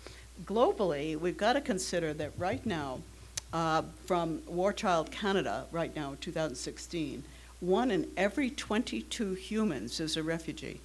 Globally, 0.45 1.19
we've 1.19 1.37
got 1.37 1.53
to 1.53 1.61
consider 1.61 2.13
that 2.13 2.31
right 2.37 2.65
now, 2.65 2.99
uh, 3.51 3.81
from 4.05 4.41
War 4.47 4.71
Child 4.73 5.11
Canada, 5.11 5.65
right 5.71 5.95
now, 5.95 6.15
2016, 6.21 7.23
one 7.59 7.91
in 7.91 8.09
every 8.15 8.49
22 8.49 9.33
humans 9.33 9.99
is 9.99 10.15
a 10.15 10.23
refugee, 10.23 10.79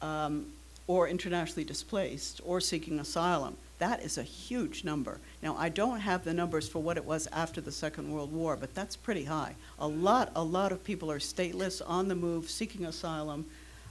um, 0.00 0.46
or 0.86 1.08
internationally 1.08 1.64
displaced, 1.64 2.40
or 2.44 2.60
seeking 2.60 2.98
asylum. 2.98 3.56
That 3.78 4.02
is 4.02 4.16
a 4.16 4.22
huge 4.22 4.84
number. 4.84 5.20
Now, 5.42 5.56
I 5.56 5.70
don't 5.70 6.00
have 6.00 6.24
the 6.24 6.34
numbers 6.34 6.68
for 6.68 6.82
what 6.82 6.98
it 6.98 7.04
was 7.04 7.26
after 7.32 7.60
the 7.60 7.72
Second 7.72 8.12
World 8.12 8.32
War, 8.32 8.56
but 8.56 8.74
that's 8.74 8.94
pretty 8.94 9.24
high. 9.24 9.54
A 9.78 9.88
lot, 9.88 10.32
a 10.36 10.42
lot 10.42 10.70
of 10.70 10.84
people 10.84 11.10
are 11.10 11.18
stateless, 11.18 11.80
on 11.86 12.08
the 12.08 12.14
move, 12.14 12.50
seeking 12.50 12.84
asylum. 12.84 13.46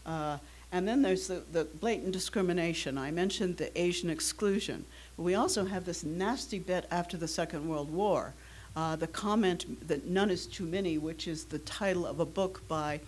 Uh, 0.06 0.38
and 0.72 0.88
then 0.88 1.02
there's 1.02 1.28
the, 1.28 1.42
the 1.52 1.66
blatant 1.66 2.12
discrimination. 2.12 2.98
I 2.98 3.10
mentioned 3.10 3.58
the 3.58 3.76
Asian 3.80 4.12
exclusion. 4.12 4.86
But 5.18 5.24
we 5.24 5.34
also 5.34 5.66
have 5.66 5.86
this 5.86 6.04
nasty 6.04 6.60
bit 6.60 6.86
after 6.92 7.18
the 7.18 7.28
Second 7.28 7.68
World 7.68 7.92
War. 7.92 8.34
Uh, 8.76 8.96
the 8.96 9.08
comment 9.08 9.88
that 9.88 10.06
none 10.06 10.30
is 10.30 10.46
too 10.46 10.66
many, 10.66 11.00
which 11.00 11.28
is 11.28 11.46
the 11.46 11.60
title 11.60 12.06
of 12.06 12.20
a 12.20 12.26
book 12.26 12.62
by 12.68 13.00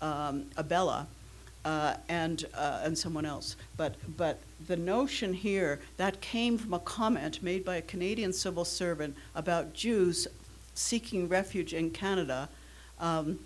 um, 0.00 0.46
Abella, 0.56 1.08
uh, 1.68 1.94
and, 2.08 2.46
uh, 2.54 2.80
and 2.82 2.96
someone 2.96 3.26
else. 3.26 3.54
But, 3.76 3.94
but 4.16 4.40
the 4.66 4.76
notion 4.76 5.34
here, 5.34 5.80
that 5.98 6.22
came 6.22 6.56
from 6.56 6.72
a 6.72 6.78
comment 6.78 7.42
made 7.42 7.62
by 7.62 7.76
a 7.76 7.82
Canadian 7.82 8.32
civil 8.32 8.64
servant 8.64 9.14
about 9.34 9.74
Jews 9.74 10.26
seeking 10.74 11.28
refuge 11.28 11.74
in 11.74 11.90
Canada. 11.90 12.48
Um, 12.98 13.38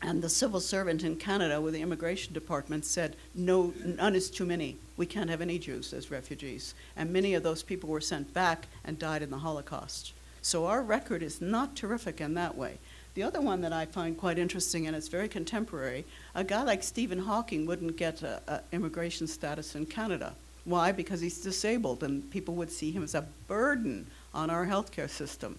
and 0.00 0.22
the 0.22 0.30
civil 0.30 0.60
servant 0.60 1.04
in 1.04 1.16
Canada 1.16 1.60
with 1.60 1.74
the 1.74 1.82
immigration 1.82 2.32
department 2.32 2.86
said, 2.86 3.16
no, 3.34 3.74
none 3.84 4.14
is 4.14 4.30
too 4.30 4.46
many. 4.46 4.78
We 4.96 5.04
can't 5.04 5.28
have 5.28 5.42
any 5.42 5.58
Jews 5.58 5.92
as 5.92 6.10
refugees. 6.10 6.74
And 6.96 7.12
many 7.12 7.34
of 7.34 7.42
those 7.42 7.62
people 7.62 7.90
were 7.90 8.00
sent 8.00 8.32
back 8.32 8.68
and 8.82 8.98
died 8.98 9.20
in 9.20 9.28
the 9.28 9.38
Holocaust. 9.38 10.14
So 10.40 10.64
our 10.64 10.82
record 10.82 11.22
is 11.22 11.42
not 11.42 11.76
terrific 11.76 12.18
in 12.22 12.32
that 12.34 12.56
way. 12.56 12.78
The 13.18 13.24
other 13.24 13.40
one 13.40 13.62
that 13.62 13.72
I 13.72 13.84
find 13.84 14.16
quite 14.16 14.38
interesting, 14.38 14.86
and 14.86 14.94
it's 14.94 15.08
very 15.08 15.26
contemporary, 15.26 16.04
a 16.36 16.44
guy 16.44 16.62
like 16.62 16.84
Stephen 16.84 17.18
Hawking 17.18 17.66
wouldn't 17.66 17.96
get 17.96 18.22
a, 18.22 18.40
a 18.46 18.60
immigration 18.70 19.26
status 19.26 19.74
in 19.74 19.86
Canada. 19.86 20.34
Why? 20.64 20.92
Because 20.92 21.20
he's 21.20 21.40
disabled, 21.40 22.04
and 22.04 22.30
people 22.30 22.54
would 22.54 22.70
see 22.70 22.92
him 22.92 23.02
as 23.02 23.16
a 23.16 23.26
burden 23.48 24.06
on 24.32 24.50
our 24.50 24.66
healthcare 24.66 25.10
system. 25.10 25.58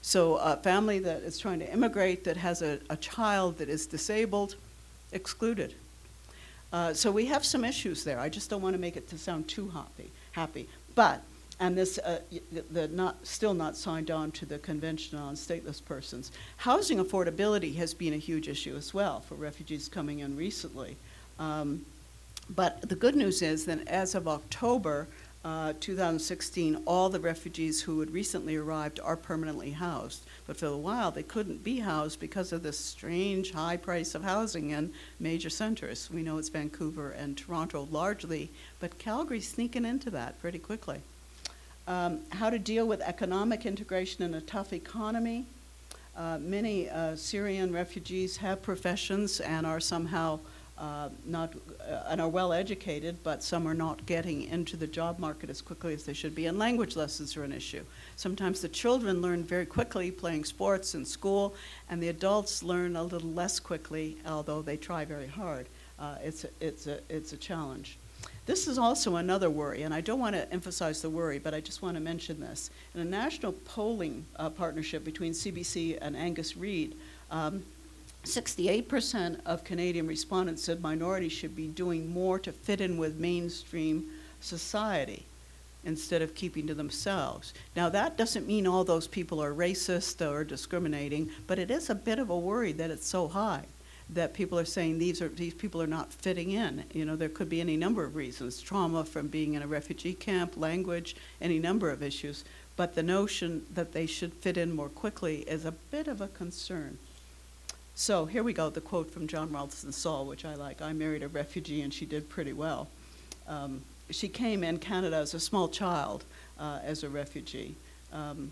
So, 0.00 0.36
a 0.36 0.56
family 0.56 0.98
that 1.00 1.20
is 1.20 1.38
trying 1.38 1.58
to 1.58 1.70
immigrate 1.70 2.24
that 2.24 2.38
has 2.38 2.62
a, 2.62 2.78
a 2.88 2.96
child 2.96 3.58
that 3.58 3.68
is 3.68 3.84
disabled, 3.84 4.54
excluded. 5.12 5.74
Uh, 6.72 6.94
so, 6.94 7.12
we 7.12 7.26
have 7.26 7.44
some 7.44 7.66
issues 7.66 8.02
there. 8.02 8.18
I 8.18 8.30
just 8.30 8.48
don't 8.48 8.62
want 8.62 8.74
to 8.74 8.80
make 8.80 8.96
it 8.96 9.10
to 9.10 9.18
sound 9.18 9.46
too 9.46 9.68
happy. 9.68 10.10
happy. 10.32 10.66
But 10.94 11.20
and 11.60 11.76
this 11.76 11.98
uh, 11.98 12.20
the 12.70 12.88
not 12.88 13.26
still 13.26 13.54
not 13.54 13.76
signed 13.76 14.10
on 14.10 14.30
to 14.32 14.46
the 14.46 14.58
Convention 14.58 15.18
on 15.18 15.34
Stateless 15.34 15.84
Persons. 15.84 16.30
Housing 16.58 16.98
affordability 16.98 17.76
has 17.76 17.94
been 17.94 18.12
a 18.12 18.18
huge 18.18 18.48
issue 18.48 18.76
as 18.76 18.94
well 18.94 19.20
for 19.20 19.34
refugees 19.34 19.88
coming 19.88 20.20
in 20.20 20.36
recently. 20.36 20.96
Um, 21.38 21.84
but 22.50 22.88
the 22.88 22.94
good 22.94 23.16
news 23.16 23.42
is 23.42 23.66
that 23.66 23.86
as 23.88 24.14
of 24.14 24.28
October 24.28 25.08
uh, 25.44 25.72
2016, 25.80 26.82
all 26.84 27.08
the 27.08 27.20
refugees 27.20 27.82
who 27.82 28.00
had 28.00 28.10
recently 28.10 28.56
arrived 28.56 29.00
are 29.00 29.16
permanently 29.16 29.70
housed. 29.70 30.24
But 30.46 30.56
for 30.56 30.66
a 30.66 30.76
while, 30.76 31.10
they 31.10 31.22
couldn't 31.22 31.62
be 31.62 31.80
housed 31.80 32.20
because 32.20 32.52
of 32.52 32.62
this 32.62 32.78
strange 32.78 33.52
high 33.52 33.76
price 33.76 34.14
of 34.14 34.24
housing 34.24 34.70
in 34.70 34.92
major 35.20 35.50
centers. 35.50 36.10
We 36.10 36.22
know 36.22 36.38
it's 36.38 36.48
Vancouver 36.48 37.10
and 37.10 37.36
Toronto 37.36 37.86
largely, 37.90 38.50
but 38.80 38.98
Calgary's 38.98 39.48
sneaking 39.48 39.84
into 39.84 40.10
that 40.10 40.40
pretty 40.40 40.58
quickly 40.58 41.02
um, 41.88 42.20
how 42.30 42.50
to 42.50 42.58
deal 42.58 42.86
with 42.86 43.00
economic 43.00 43.64
integration 43.64 44.22
in 44.22 44.34
a 44.34 44.40
tough 44.42 44.72
economy. 44.72 45.46
Uh, 46.14 46.38
many 46.38 46.88
uh, 46.90 47.16
Syrian 47.16 47.72
refugees 47.72 48.36
have 48.36 48.60
professions 48.60 49.40
and 49.40 49.66
are 49.66 49.80
somehow 49.80 50.38
uh, 50.76 51.08
not 51.24 51.54
uh, 51.80 52.02
and 52.08 52.20
are 52.20 52.28
well 52.28 52.52
educated, 52.52 53.16
but 53.24 53.42
some 53.42 53.66
are 53.66 53.74
not 53.74 54.04
getting 54.04 54.44
into 54.44 54.76
the 54.76 54.86
job 54.86 55.18
market 55.18 55.48
as 55.50 55.62
quickly 55.62 55.94
as 55.94 56.04
they 56.04 56.12
should 56.12 56.34
be. 56.34 56.46
And 56.46 56.58
language 56.58 56.94
lessons 56.94 57.36
are 57.36 57.42
an 57.42 57.52
issue. 57.52 57.84
Sometimes 58.16 58.60
the 58.60 58.68
children 58.68 59.22
learn 59.22 59.42
very 59.42 59.66
quickly 59.66 60.10
playing 60.10 60.44
sports 60.44 60.94
in 60.94 61.04
school, 61.04 61.54
and 61.88 62.02
the 62.02 62.10
adults 62.10 62.62
learn 62.62 62.96
a 62.96 63.02
little 63.02 63.30
less 63.30 63.58
quickly, 63.58 64.18
although 64.26 64.62
they 64.62 64.76
try 64.76 65.04
very 65.04 65.26
hard. 65.26 65.66
Uh, 65.98 66.16
it's 66.22 66.44
a, 66.44 66.48
it's 66.60 66.86
a 66.86 67.00
it's 67.08 67.32
a 67.32 67.36
challenge. 67.36 67.98
This 68.48 68.66
is 68.66 68.78
also 68.78 69.16
another 69.16 69.50
worry, 69.50 69.82
and 69.82 69.92
I 69.92 70.00
don't 70.00 70.18
want 70.18 70.34
to 70.34 70.50
emphasize 70.50 71.02
the 71.02 71.10
worry, 71.10 71.38
but 71.38 71.52
I 71.52 71.60
just 71.60 71.82
want 71.82 71.96
to 71.96 72.00
mention 72.00 72.40
this. 72.40 72.70
In 72.94 73.02
a 73.02 73.04
national 73.04 73.52
polling 73.52 74.24
uh, 74.36 74.48
partnership 74.48 75.04
between 75.04 75.32
CBC 75.32 75.98
and 76.00 76.16
Angus 76.16 76.56
Reid, 76.56 76.96
um, 77.30 77.62
68% 78.24 79.40
of 79.44 79.64
Canadian 79.64 80.06
respondents 80.06 80.64
said 80.64 80.80
minorities 80.80 81.32
should 81.32 81.54
be 81.54 81.66
doing 81.66 82.08
more 82.08 82.38
to 82.38 82.50
fit 82.50 82.80
in 82.80 82.96
with 82.96 83.20
mainstream 83.20 84.06
society 84.40 85.26
instead 85.84 86.22
of 86.22 86.34
keeping 86.34 86.66
to 86.68 86.74
themselves. 86.74 87.52
Now, 87.76 87.90
that 87.90 88.16
doesn't 88.16 88.46
mean 88.46 88.66
all 88.66 88.82
those 88.82 89.06
people 89.06 89.42
are 89.42 89.52
racist 89.52 90.26
or 90.26 90.42
discriminating, 90.42 91.28
but 91.46 91.58
it 91.58 91.70
is 91.70 91.90
a 91.90 91.94
bit 91.94 92.18
of 92.18 92.30
a 92.30 92.38
worry 92.38 92.72
that 92.72 92.90
it's 92.90 93.06
so 93.06 93.28
high 93.28 93.66
that 94.10 94.34
people 94.34 94.58
are 94.58 94.64
saying 94.64 94.98
these 94.98 95.20
are 95.20 95.28
these 95.28 95.54
people 95.54 95.82
are 95.82 95.86
not 95.86 96.12
fitting 96.12 96.50
in. 96.50 96.84
You 96.92 97.04
know, 97.04 97.16
there 97.16 97.28
could 97.28 97.48
be 97.48 97.60
any 97.60 97.76
number 97.76 98.04
of 98.04 98.16
reasons: 98.16 98.62
trauma 98.62 99.04
from 99.04 99.28
being 99.28 99.54
in 99.54 99.62
a 99.62 99.66
refugee 99.66 100.14
camp, 100.14 100.56
language, 100.56 101.14
any 101.40 101.58
number 101.58 101.90
of 101.90 102.02
issues. 102.02 102.44
But 102.76 102.94
the 102.94 103.02
notion 103.02 103.66
that 103.74 103.92
they 103.92 104.06
should 104.06 104.32
fit 104.34 104.56
in 104.56 104.72
more 104.72 104.88
quickly 104.88 105.38
is 105.48 105.64
a 105.64 105.72
bit 105.72 106.08
of 106.08 106.20
a 106.20 106.28
concern. 106.28 106.98
So 107.94 108.26
here 108.26 108.44
we 108.44 108.52
go, 108.52 108.70
the 108.70 108.80
quote 108.80 109.10
from 109.10 109.26
John 109.26 109.52
Ralston 109.52 109.92
Saul, 109.92 110.26
which 110.26 110.44
I 110.44 110.54
like. 110.54 110.80
I 110.80 110.92
married 110.92 111.24
a 111.24 111.28
refugee 111.28 111.82
and 111.82 111.92
she 111.92 112.06
did 112.06 112.28
pretty 112.28 112.52
well. 112.52 112.86
um, 113.48 113.82
she 114.10 114.28
came 114.28 114.64
in 114.64 114.78
Canada 114.78 115.16
as 115.16 115.34
a 115.34 115.40
small 115.40 115.68
child 115.68 116.24
uh, 116.58 116.78
as 116.82 117.02
a 117.02 117.08
refugee. 117.08 117.74
Um, 118.12 118.50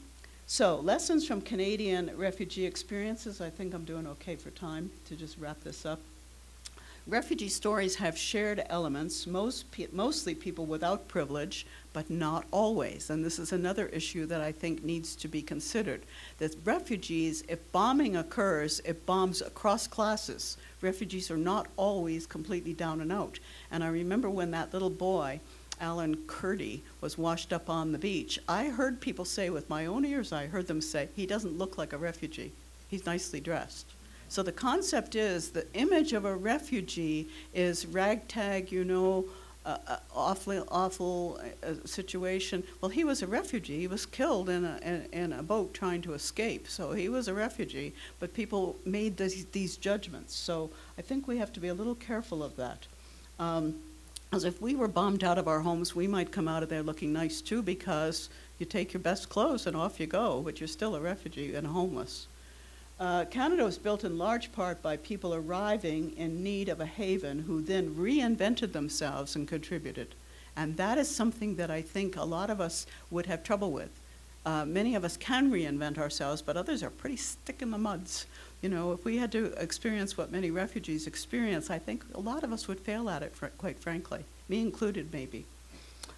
so, 0.49 0.77
lessons 0.77 1.27
from 1.27 1.41
Canadian 1.41 2.11
refugee 2.17 2.67
experiences. 2.67 3.41
I 3.41 3.51
think 3.51 3.75
I'm 3.75 3.85
doing 3.85 4.07
okay 4.07 4.37
for 4.37 4.51
time 4.51 4.91
to 5.07 5.17
just 5.17 5.39
wrap 5.39 5.61
this 5.63 5.85
up. 5.85 6.01
Refugee 7.09 7.49
stories 7.49 7.97
have 7.97 8.19
shared 8.19 8.65
elements, 8.69 9.29
most 9.29 9.71
pe- 9.71 9.87
mostly 9.93 10.35
people 10.35 10.67
without 10.67 11.07
privilege, 11.07 11.65
but 11.93 12.11
not 12.11 12.47
always. 12.51 13.11
And 13.11 13.25
this 13.25 13.39
is 13.39 13.53
another 13.53 13.87
issue 13.87 14.27
that 14.27 14.41
I 14.41 14.51
think 14.51 14.85
needs 14.85 15.15
to 15.17 15.29
be 15.29 15.41
considered. 15.41 16.03
That 16.39 16.57
refugees, 16.65 17.45
if 17.49 17.61
bombing 17.71 18.17
occurs, 18.17 18.81
it 18.85 19.07
bombs 19.07 19.41
across 19.41 19.87
classes. 19.87 20.57
Refugees 20.81 21.31
are 21.31 21.37
not 21.37 21.69
always 21.77 22.27
completely 22.27 22.73
down 22.73 23.01
and 23.01 23.13
out. 23.13 23.39
And 23.71 23.85
I 23.85 23.89
remember 23.89 24.29
when 24.29 24.51
that 24.51 24.73
little 24.73 24.91
boy, 24.91 25.41
Alan 25.81 26.17
Kurdi, 26.27 26.81
was 27.01 27.19
washed 27.19 27.53
up 27.53 27.69
on 27.69 27.93
the 27.93 27.99
beach, 27.99 28.39
I 28.49 28.69
heard 28.69 29.01
people 29.01 29.25
say 29.25 29.51
with 29.51 29.69
my 29.69 29.87
own 29.87 30.05
ears, 30.05 30.33
I 30.33 30.47
heard 30.47 30.67
them 30.67 30.81
say, 30.81 31.09
he 31.15 31.27
doesn't 31.27 31.59
look 31.59 31.77
like 31.79 31.93
a 31.93 31.99
refugee. 31.99 32.53
He's 32.89 33.07
nicely 33.07 33.41
dressed. 33.41 33.87
So 34.29 34.43
the 34.43 34.53
concept 34.53 35.15
is 35.15 35.51
the 35.51 35.67
image 35.75 36.13
of 36.13 36.25
a 36.25 36.35
refugee 36.35 37.29
is 37.55 37.87
ragtag, 37.87 38.73
you 38.73 38.85
know, 38.85 39.27
uh, 39.65 39.97
awful, 40.15 40.65
awful 40.71 41.41
uh, 41.63 41.75
situation. 41.85 42.63
Well, 42.81 42.89
he 42.89 43.03
was 43.03 43.23
a 43.23 43.27
refugee. 43.27 43.81
He 43.81 43.89
was 43.89 44.07
killed 44.07 44.49
in 44.49 44.65
a, 44.65 44.79
in, 44.83 45.09
in 45.13 45.33
a 45.33 45.43
boat 45.43 45.75
trying 45.75 46.03
to 46.03 46.15
escape. 46.15 46.69
So 46.69 46.93
he 46.93 47.09
was 47.09 47.27
a 47.27 47.35
refugee, 47.35 47.93
but 48.21 48.33
people 48.33 48.77
made 48.85 49.17
these, 49.17 49.45
these 49.47 49.77
judgments. 49.77 50.37
So 50.37 50.71
I 50.97 51.03
think 51.03 51.27
we 51.27 51.39
have 51.39 51.53
to 51.55 51.61
be 51.61 51.69
a 51.69 51.75
little 51.75 51.97
careful 51.97 52.45
of 52.45 52.57
that. 52.57 52.87
Um, 53.41 53.75
as 54.33 54.45
if 54.45 54.61
we 54.61 54.75
were 54.75 54.89
bombed 54.89 55.23
out 55.23 55.39
of 55.39 55.49
our 55.49 55.61
homes, 55.61 55.95
we 55.95 56.07
might 56.07 56.33
come 56.33 56.49
out 56.49 56.63
of 56.63 56.69
there 56.69 56.83
looking 56.83 57.13
nice 57.13 57.41
too 57.41 57.63
because 57.63 58.29
you 58.59 58.67
take 58.67 58.93
your 58.93 59.01
best 59.01 59.29
clothes 59.29 59.67
and 59.67 59.77
off 59.77 60.01
you 60.01 60.07
go, 60.07 60.43
but 60.43 60.61
you're 60.61 60.67
still 60.67 60.97
a 60.97 61.01
refugee 61.01 61.55
and 61.55 61.67
homeless. 61.67 62.27
Uh, 62.99 63.27
Canada 63.27 63.65
was 63.65 63.77
built 63.77 64.05
in 64.05 64.17
large 64.17 64.51
part 64.53 64.81
by 64.81 64.97
people 64.97 65.35
arriving 65.35 66.17
in 66.17 66.43
need 66.43 66.69
of 66.69 66.81
a 66.81 66.87
haven 66.87 67.41
who 67.41 67.61
then 67.61 67.95
reinvented 67.95 68.73
themselves 68.73 69.37
and 69.37 69.47
contributed. 69.47 70.15
And 70.57 70.77
that 70.79 70.97
is 70.97 71.15
something 71.15 71.57
that 71.57 71.71
I 71.71 71.83
think 71.83 72.17
a 72.17 72.25
lot 72.25 72.49
of 72.49 72.61
us 72.61 72.87
would 73.11 73.27
have 73.27 73.43
trouble 73.43 73.71
with. 73.71 73.91
Uh, 74.47 74.65
many 74.65 74.95
of 74.95 75.05
us 75.05 75.17
can 75.17 75.51
reinvent 75.51 75.99
ourselves, 75.99 76.41
but 76.41 76.57
others 76.57 76.83
are 76.83 76.91
pretty 76.91 77.17
stick 77.17 77.61
in 77.61 77.71
the 77.71 77.79
muds. 77.79 78.27
You 78.63 78.71
know, 78.71 78.93
if 78.93 79.05
we 79.05 79.19
had 79.19 79.33
to 79.33 79.53
experience 79.59 80.17
what 80.17 80.33
many 80.33 80.51
refugees 80.51 81.07
experience, 81.07 81.71
I 81.71 81.79
think 81.79 82.05
a 82.15 82.21
lot 82.21 82.43
of 82.43 82.53
us 82.53 82.67
would 82.67 82.81
fail 82.81 83.11
at 83.11 83.23
it, 83.23 83.35
fr- 83.35 83.47
quite 83.59 83.79
frankly, 83.79 84.25
me 84.49 84.61
included, 84.61 85.13
maybe. 85.13 85.45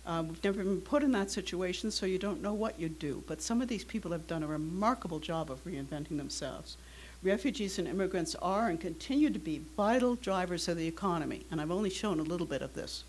Um, 0.07 0.29
we've 0.29 0.45
never 0.45 0.65
been 0.65 0.81
put 0.81 1.03
in 1.03 1.13
that 1.13 1.31
situation, 1.31 1.91
so 1.91 2.07
you 2.07 2.19
don't 2.19 2.41
know 2.41 2.55
what 2.55 2.81
you'd 2.81 2.99
do. 2.99 3.23
But 3.27 3.43
some 3.43 3.61
of 3.61 3.69
these 3.69 3.85
people 3.85 4.13
have 4.13 4.27
done 4.27 4.43
a 4.43 4.47
remarkable 4.47 5.19
job 5.19 5.51
of 5.51 5.65
reinventing 5.65 6.17
themselves. 6.17 6.77
Refugees 7.23 7.79
and 7.79 7.89
immigrants 7.89 8.35
are 8.37 8.69
and 8.69 8.81
continue 8.81 9.29
to 9.29 9.39
be 9.39 9.61
vital 9.77 10.15
drivers 10.15 10.69
of 10.69 10.77
the 10.77 10.87
economy, 10.87 11.45
and 11.51 11.61
I've 11.61 11.71
only 11.71 11.91
shown 11.91 12.21
a 12.21 12.23
little 12.23 12.47
bit 12.47 12.63
of 12.63 12.75
this. 12.75 13.05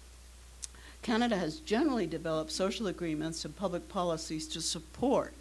Canada 1.01 1.37
has 1.37 1.59
generally 1.59 2.07
developed 2.07 2.51
social 2.51 2.87
agreements 2.87 3.45
and 3.45 3.55
public 3.55 3.87
policies 3.87 4.47
to 4.47 4.59
support 4.59 5.33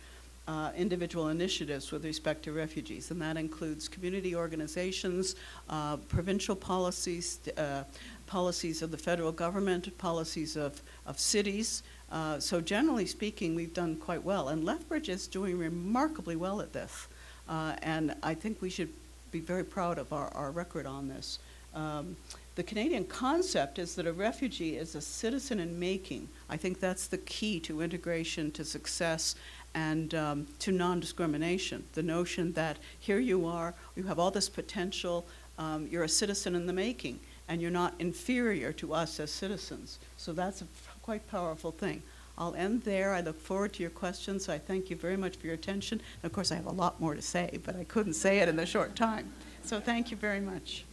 uh, 0.49 0.73
individual 0.75 1.29
initiatives 1.29 1.93
with 1.93 2.05
respect 2.05 2.43
to 2.43 2.53
refugees, 2.53 3.11
and 3.11 3.21
that 3.21 3.37
includes 3.37 3.87
community 3.87 4.35
organizations, 4.35 5.37
uh, 5.69 5.99
provincial 5.99 6.57
policies, 6.57 7.39
uh, 7.59 7.85
policies 8.27 8.81
of 8.81 8.91
the 8.91 8.97
federal 8.97 9.31
government, 9.31 9.97
policies 9.99 10.57
of, 10.57 10.81
of 11.07 11.21
cities. 11.21 11.83
Uh, 12.11 12.41
so, 12.41 12.63
generally 12.63 13.05
speaking, 13.05 13.55
we've 13.55 13.75
done 13.75 13.95
quite 13.97 14.25
well. 14.25 14.49
And 14.49 14.65
Lethbridge 14.65 15.11
is 15.11 15.27
doing 15.27 15.59
remarkably 15.59 16.35
well 16.35 16.63
at 16.63 16.73
this. 16.73 17.09
Uh, 17.47 17.77
and 17.83 18.15
I 18.23 18.35
think 18.35 18.63
we 18.63 18.71
should 18.71 18.93
be 19.31 19.41
very 19.41 19.65
proud 19.65 19.99
of 19.99 20.13
our, 20.15 20.29
our 20.35 20.51
record 20.51 20.87
on 20.87 21.09
this. 21.09 21.39
Um, 21.75 22.17
the 22.59 22.65
Canadian 22.65 23.05
concept 23.05 23.79
is 23.79 23.95
that 23.95 24.07
a 24.09 24.13
refugee 24.13 24.77
is 24.77 24.97
a 24.97 25.01
citizen 25.01 25.61
in 25.61 25.79
making. 25.79 26.29
I 26.51 26.57
think 26.57 26.81
that's 26.81 27.07
the 27.07 27.19
key 27.19 27.61
to 27.61 27.83
integration, 27.83 28.51
to 28.51 28.65
success, 28.65 29.37
and 29.75 30.15
um, 30.15 30.47
to 30.61 30.73
non 30.73 31.01
discrimination. 31.01 31.85
The 31.95 32.03
notion 32.03 32.53
that 32.55 32.79
here 32.99 33.19
you 33.19 33.47
are, 33.47 33.75
you 33.97 34.05
have 34.05 34.19
all 34.19 34.31
this 34.31 34.49
potential, 34.49 35.27
um, 35.59 35.89
you're 35.91 36.05
a 36.05 36.09
citizen 36.09 36.55
in 36.55 36.67
the 36.67 36.73
making 36.73 37.21
and 37.49 37.63
you're 37.63 37.71
not 37.71 37.95
inferior 37.99 38.73
to 38.75 38.93
us 38.93 39.19
as 39.19 39.31
citizens. 39.31 39.99
So 40.17 40.33
that's 40.33 40.63
a 40.63 40.67
quite 41.03 41.29
powerful 41.31 41.73
thing. 41.73 42.03
I'll 42.37 42.55
end 42.55 42.83
there. 42.83 43.15
I 43.15 43.21
look 43.21 43.41
forward 43.41 43.73
to 43.75 43.83
your 43.83 43.91
questions. 43.91 44.49
I 44.49 44.59
thank 44.59 44.91
you 44.91 44.97
very 44.97 45.17
much 45.17 45.37
for 45.37 45.47
your 45.47 45.55
attention. 45.55 46.01
And 46.23 46.31
of 46.31 46.33
course, 46.33 46.53
I 46.53 46.57
have 46.57 46.67
a 46.67 46.73
lot 46.73 47.01
more 47.01 47.15
to 47.15 47.23
say, 47.23 47.59
but 47.65 47.75
I 47.75 47.85
couldn't 47.85 48.15
say 48.15 48.39
it 48.39 48.49
in 48.49 48.57
the 48.57 48.67
short 48.67 48.95
time. 48.95 49.33
So 49.65 49.81
thank 49.81 50.11
you 50.11 50.17
very 50.17 50.41
much. 50.41 50.85